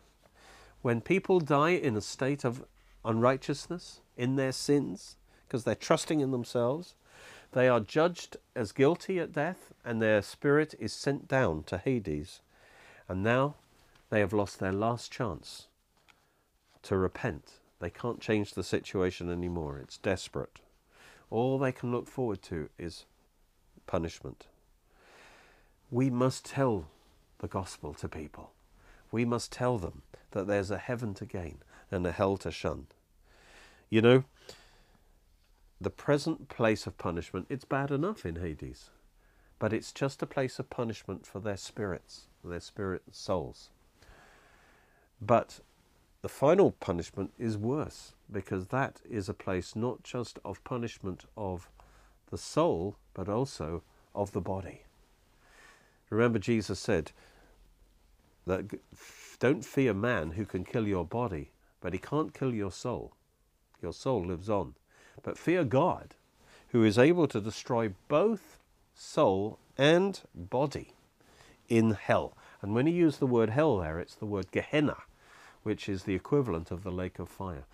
When 0.82 1.00
people 1.00 1.38
die 1.38 1.70
in 1.70 1.96
a 1.96 2.00
state 2.00 2.44
of 2.44 2.64
unrighteousness, 3.04 4.00
in 4.16 4.34
their 4.34 4.50
sins, 4.50 5.14
because 5.46 5.62
they're 5.62 5.76
trusting 5.76 6.18
in 6.18 6.32
themselves. 6.32 6.96
They 7.52 7.68
are 7.68 7.78
judged 7.78 8.38
as 8.56 8.72
guilty 8.72 9.20
at 9.20 9.32
death, 9.32 9.72
and 9.84 10.02
their 10.02 10.20
spirit 10.20 10.74
is 10.80 10.92
sent 10.92 11.28
down 11.28 11.62
to 11.68 11.78
Hades. 11.78 12.40
And 13.08 13.22
now 13.22 13.54
they 14.10 14.18
have 14.18 14.32
lost 14.32 14.58
their 14.58 14.72
last 14.72 15.12
chance 15.12 15.68
to 16.82 16.96
repent. 16.96 17.60
They 17.78 17.90
can't 17.90 18.20
change 18.20 18.54
the 18.54 18.64
situation 18.64 19.30
anymore. 19.30 19.78
It's 19.78 19.98
desperate. 19.98 20.58
All 21.30 21.56
they 21.56 21.70
can 21.70 21.92
look 21.92 22.08
forward 22.08 22.42
to 22.42 22.68
is 22.80 23.04
punishment. 23.86 24.48
We 25.88 26.10
must 26.10 26.44
tell 26.44 26.88
the 27.38 27.46
gospel 27.46 27.94
to 27.94 28.08
people. 28.08 28.50
We 29.10 29.24
must 29.24 29.52
tell 29.52 29.78
them 29.78 30.02
that 30.32 30.46
there's 30.46 30.70
a 30.70 30.78
heaven 30.78 31.14
to 31.14 31.24
gain 31.26 31.58
and 31.90 32.06
a 32.06 32.12
hell 32.12 32.36
to 32.38 32.50
shun. 32.50 32.86
You 33.88 34.02
know, 34.02 34.24
the 35.80 35.90
present 35.90 36.48
place 36.48 36.86
of 36.86 36.98
punishment, 36.98 37.46
it's 37.48 37.64
bad 37.64 37.90
enough 37.90 38.24
in 38.24 38.36
Hades, 38.36 38.90
but 39.58 39.72
it's 39.72 39.92
just 39.92 40.22
a 40.22 40.26
place 40.26 40.58
of 40.58 40.70
punishment 40.70 41.26
for 41.26 41.40
their 41.40 41.56
spirits, 41.56 42.26
their 42.44 42.60
spirit 42.60 43.02
souls. 43.12 43.70
But 45.20 45.60
the 46.22 46.28
final 46.28 46.72
punishment 46.72 47.32
is 47.38 47.56
worse 47.56 48.14
because 48.30 48.68
that 48.68 49.00
is 49.08 49.28
a 49.28 49.34
place 49.34 49.76
not 49.76 50.02
just 50.02 50.38
of 50.44 50.64
punishment 50.64 51.24
of 51.36 51.70
the 52.30 52.38
soul, 52.38 52.96
but 53.14 53.28
also 53.28 53.82
of 54.14 54.32
the 54.32 54.40
body. 54.40 54.82
Remember, 56.10 56.38
Jesus 56.38 56.78
said 56.78 57.12
that 58.46 58.78
don't 59.38 59.64
fear 59.64 59.92
man 59.92 60.32
who 60.32 60.44
can 60.44 60.64
kill 60.64 60.86
your 60.86 61.04
body, 61.04 61.50
but 61.80 61.92
he 61.92 61.98
can't 61.98 62.34
kill 62.34 62.54
your 62.54 62.72
soul. 62.72 63.14
Your 63.82 63.92
soul 63.92 64.24
lives 64.24 64.48
on. 64.48 64.74
But 65.22 65.38
fear 65.38 65.64
God, 65.64 66.14
who 66.68 66.84
is 66.84 66.98
able 66.98 67.26
to 67.28 67.40
destroy 67.40 67.92
both 68.08 68.58
soul 68.94 69.58
and 69.76 70.20
body 70.34 70.92
in 71.68 71.92
hell. 71.92 72.36
And 72.62 72.74
when 72.74 72.86
he 72.86 72.92
used 72.92 73.20
the 73.20 73.26
word 73.26 73.50
hell 73.50 73.78
there, 73.78 73.98
it's 73.98 74.14
the 74.14 74.26
word 74.26 74.50
Gehenna, 74.50 74.96
which 75.62 75.88
is 75.88 76.04
the 76.04 76.14
equivalent 76.14 76.70
of 76.70 76.82
the 76.82 76.92
lake 76.92 77.18
of 77.18 77.28
fire. 77.28 77.64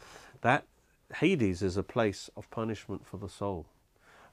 That 0.40 0.64
Hades 1.16 1.62
is 1.62 1.76
a 1.76 1.82
place 1.82 2.30
of 2.36 2.50
punishment 2.50 3.06
for 3.06 3.18
the 3.18 3.28
soul. 3.28 3.66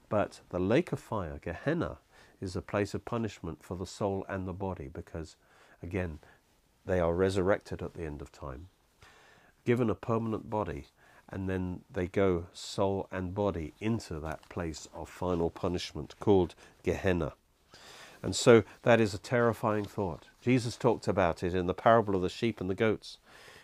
But 0.08 0.40
the 0.48 0.58
lake 0.58 0.92
of 0.92 0.98
fire, 0.98 1.38
Gehenna, 1.42 1.98
is 2.40 2.56
a 2.56 2.62
place 2.62 2.94
of 2.94 3.04
punishment 3.04 3.62
for 3.62 3.76
the 3.76 3.86
soul 3.86 4.24
and 4.28 4.48
the 4.48 4.52
body 4.52 4.88
because, 4.92 5.36
again, 5.82 6.18
they 6.86 7.00
are 7.00 7.14
resurrected 7.14 7.82
at 7.82 7.94
the 7.94 8.04
end 8.04 8.20
of 8.22 8.32
time, 8.32 8.68
given 9.64 9.90
a 9.90 9.94
permanent 9.94 10.48
body, 10.50 10.86
and 11.28 11.48
then 11.48 11.82
they 11.90 12.06
go 12.06 12.46
soul 12.52 13.06
and 13.12 13.34
body 13.34 13.72
into 13.80 14.18
that 14.20 14.48
place 14.48 14.88
of 14.94 15.08
final 15.08 15.50
punishment 15.50 16.14
called 16.18 16.54
Gehenna. 16.82 17.34
And 18.22 18.36
so 18.36 18.64
that 18.82 19.00
is 19.00 19.14
a 19.14 19.18
terrifying 19.18 19.84
thought. 19.84 20.26
Jesus 20.42 20.76
talked 20.76 21.08
about 21.08 21.42
it 21.42 21.54
in 21.54 21.66
the 21.66 21.74
parable 21.74 22.16
of 22.16 22.22
the 22.22 22.28
sheep 22.28 22.60
and 22.60 22.68
the 22.68 22.74
goats. 22.74 23.18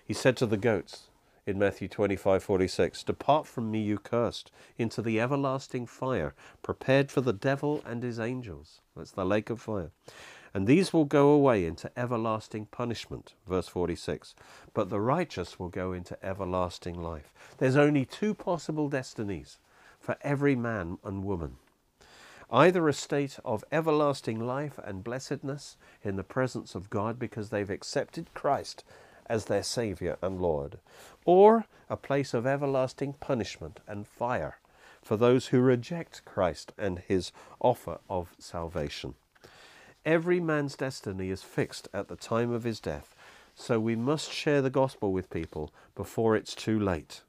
He 0.05 0.15
said 0.15 0.37
to 0.39 0.47
the 0.47 0.57
goats 0.57 1.09
in 1.47 1.59
Matthew 1.59 1.89
25:46, 1.89 3.03
"Depart 3.03 3.47
from 3.47 3.71
me, 3.71 3.83
you 3.83 3.99
cursed, 3.99 4.51
into 4.79 5.03
the 5.03 5.21
everlasting 5.21 5.87
fire, 5.87 6.35
prepared 6.63 7.11
for 7.11 7.21
the 7.21 7.33
devil 7.33 7.83
and 7.85 8.03
his 8.03 8.19
angels." 8.19 8.81
That's 8.97 9.13
the 9.13 9.25
lake 9.25 9.51
of 9.51 9.61
fire. 9.61 9.91
And 10.57 10.67
these 10.67 10.91
will 10.91 11.05
go 11.05 11.29
away 11.29 11.67
into 11.67 11.91
everlasting 11.99 12.65
punishment, 12.71 13.35
verse 13.47 13.69
46. 13.69 14.35
But 14.73 14.89
the 14.89 15.03
righteous 15.03 15.59
will 15.59 15.69
go 15.69 15.93
into 15.93 16.17
everlasting 16.25 16.99
life. 16.99 17.31
There's 17.59 17.77
only 17.77 18.07
two 18.07 18.33
possible 18.33 18.89
destinies 18.89 19.59
for 20.01 20.17
every 20.23 20.57
man 20.57 20.97
and 21.05 21.25
woman 21.25 21.59
either 22.51 22.89
a 22.89 22.95
state 22.95 23.39
of 23.45 23.65
everlasting 23.71 24.41
life 24.41 24.79
and 24.83 25.05
blessedness 25.05 25.77
in 26.03 26.17
the 26.17 26.25
presence 26.25 26.75
of 26.75 26.89
God 26.89 27.19
because 27.19 27.51
they've 27.51 27.69
accepted 27.69 28.33
Christ 28.33 28.83
as 29.27 29.45
their 29.45 29.63
Saviour 29.63 30.17
and 30.23 30.41
Lord, 30.41 30.79
or 31.27 31.67
a 31.91 31.99
place 31.99 32.33
of 32.33 32.47
everlasting 32.47 33.13
punishment 33.21 33.81
and 33.87 34.09
fire 34.09 34.57
for 35.03 35.19
those 35.19 35.49
who 35.49 35.61
reject 35.61 36.25
Christ 36.25 36.73
and 36.79 37.01
his 37.01 37.31
offer 37.61 37.99
of 38.09 38.35
salvation. 38.39 39.17
Every 40.07 40.39
man's 40.39 40.77
destiny 40.77 41.31
is 41.31 41.43
fixed 41.43 41.89
at 41.93 42.07
the 42.07 42.15
time 42.15 42.53
of 42.53 42.63
his 42.63 42.79
death, 42.79 43.13
so 43.57 43.81
we 43.81 43.97
must 43.97 44.33
share 44.33 44.63
the 44.63 44.71
gospel 44.71 45.13
with 45.13 45.29
people 45.31 45.73
before 45.97 46.37
it's 46.37 46.55
too 46.55 46.79
late. 46.79 47.23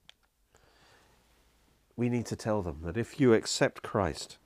We 1.95 2.07
need 2.07 2.27
to 2.27 2.35
tell 2.35 2.61
them 2.61 2.81
that 2.83 2.95
if 2.95 3.19
you 3.19 3.33
accept 3.33 3.81
Christ, 3.81 4.37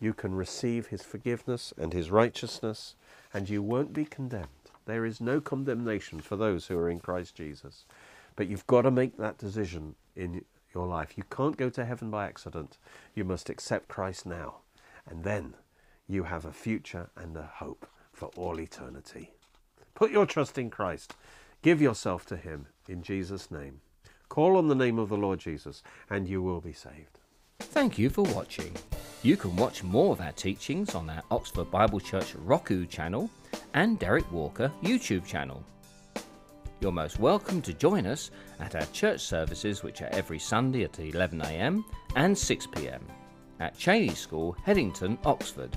you 0.00 0.14
can 0.14 0.34
receive 0.34 0.86
his 0.86 1.02
forgiveness 1.02 1.74
and 1.76 1.92
his 1.92 2.10
righteousness, 2.10 2.94
and 3.34 3.50
you 3.50 3.62
won't 3.62 3.92
be 3.92 4.06
condemned. 4.06 4.48
There 4.86 5.04
is 5.04 5.20
no 5.20 5.42
condemnation 5.42 6.22
for 6.22 6.36
those 6.36 6.68
who 6.68 6.78
are 6.78 6.88
in 6.88 7.00
Christ 7.00 7.34
Jesus. 7.34 7.84
But 8.36 8.48
you've 8.48 8.66
got 8.66 8.82
to 8.82 8.90
make 8.90 9.18
that 9.18 9.36
decision 9.36 9.96
in 10.14 10.46
your 10.74 10.86
life. 10.86 11.18
You 11.18 11.24
can't 11.28 11.58
go 11.58 11.68
to 11.68 11.84
heaven 11.84 12.10
by 12.10 12.24
accident. 12.24 12.78
You 13.14 13.24
must 13.24 13.50
accept 13.50 13.88
Christ 13.88 14.24
now. 14.24 14.60
And 15.06 15.24
then 15.24 15.54
you 16.08 16.24
have 16.24 16.44
a 16.44 16.52
future 16.52 17.10
and 17.16 17.36
a 17.36 17.50
hope 17.54 17.86
for 18.12 18.30
all 18.36 18.60
eternity. 18.60 19.32
Put 19.94 20.10
your 20.10 20.26
trust 20.26 20.58
in 20.58 20.70
Christ. 20.70 21.14
Give 21.62 21.80
yourself 21.80 22.26
to 22.26 22.36
him 22.36 22.66
in 22.88 23.02
Jesus' 23.02 23.50
name. 23.50 23.80
Call 24.28 24.56
on 24.56 24.68
the 24.68 24.74
name 24.74 24.98
of 24.98 25.08
the 25.08 25.16
Lord 25.16 25.38
Jesus, 25.40 25.82
and 26.10 26.28
you 26.28 26.42
will 26.42 26.60
be 26.60 26.72
saved. 26.72 27.18
Thank 27.58 27.98
you 27.98 28.10
for 28.10 28.22
watching. 28.22 28.72
You 29.22 29.36
can 29.36 29.56
watch 29.56 29.82
more 29.82 30.12
of 30.12 30.20
our 30.20 30.32
teachings 30.32 30.94
on 30.94 31.08
our 31.08 31.22
Oxford 31.30 31.70
Bible 31.70 32.00
Church 32.00 32.34
Roku 32.34 32.86
channel 32.86 33.30
and 33.74 33.98
Derek 33.98 34.30
Walker 34.30 34.70
YouTube 34.82 35.24
channel. 35.24 35.64
You're 36.80 36.92
most 36.92 37.18
welcome 37.18 37.62
to 37.62 37.72
join 37.72 38.06
us 38.06 38.30
at 38.60 38.74
our 38.74 38.86
church 38.92 39.20
services, 39.20 39.82
which 39.82 40.02
are 40.02 40.10
every 40.12 40.38
Sunday 40.38 40.84
at 40.84 40.92
11am 40.92 41.82
and 42.14 42.36
6pm 42.36 43.00
at 43.60 43.78
Cheney 43.78 44.14
School, 44.14 44.54
Headington, 44.64 45.18
Oxford, 45.24 45.76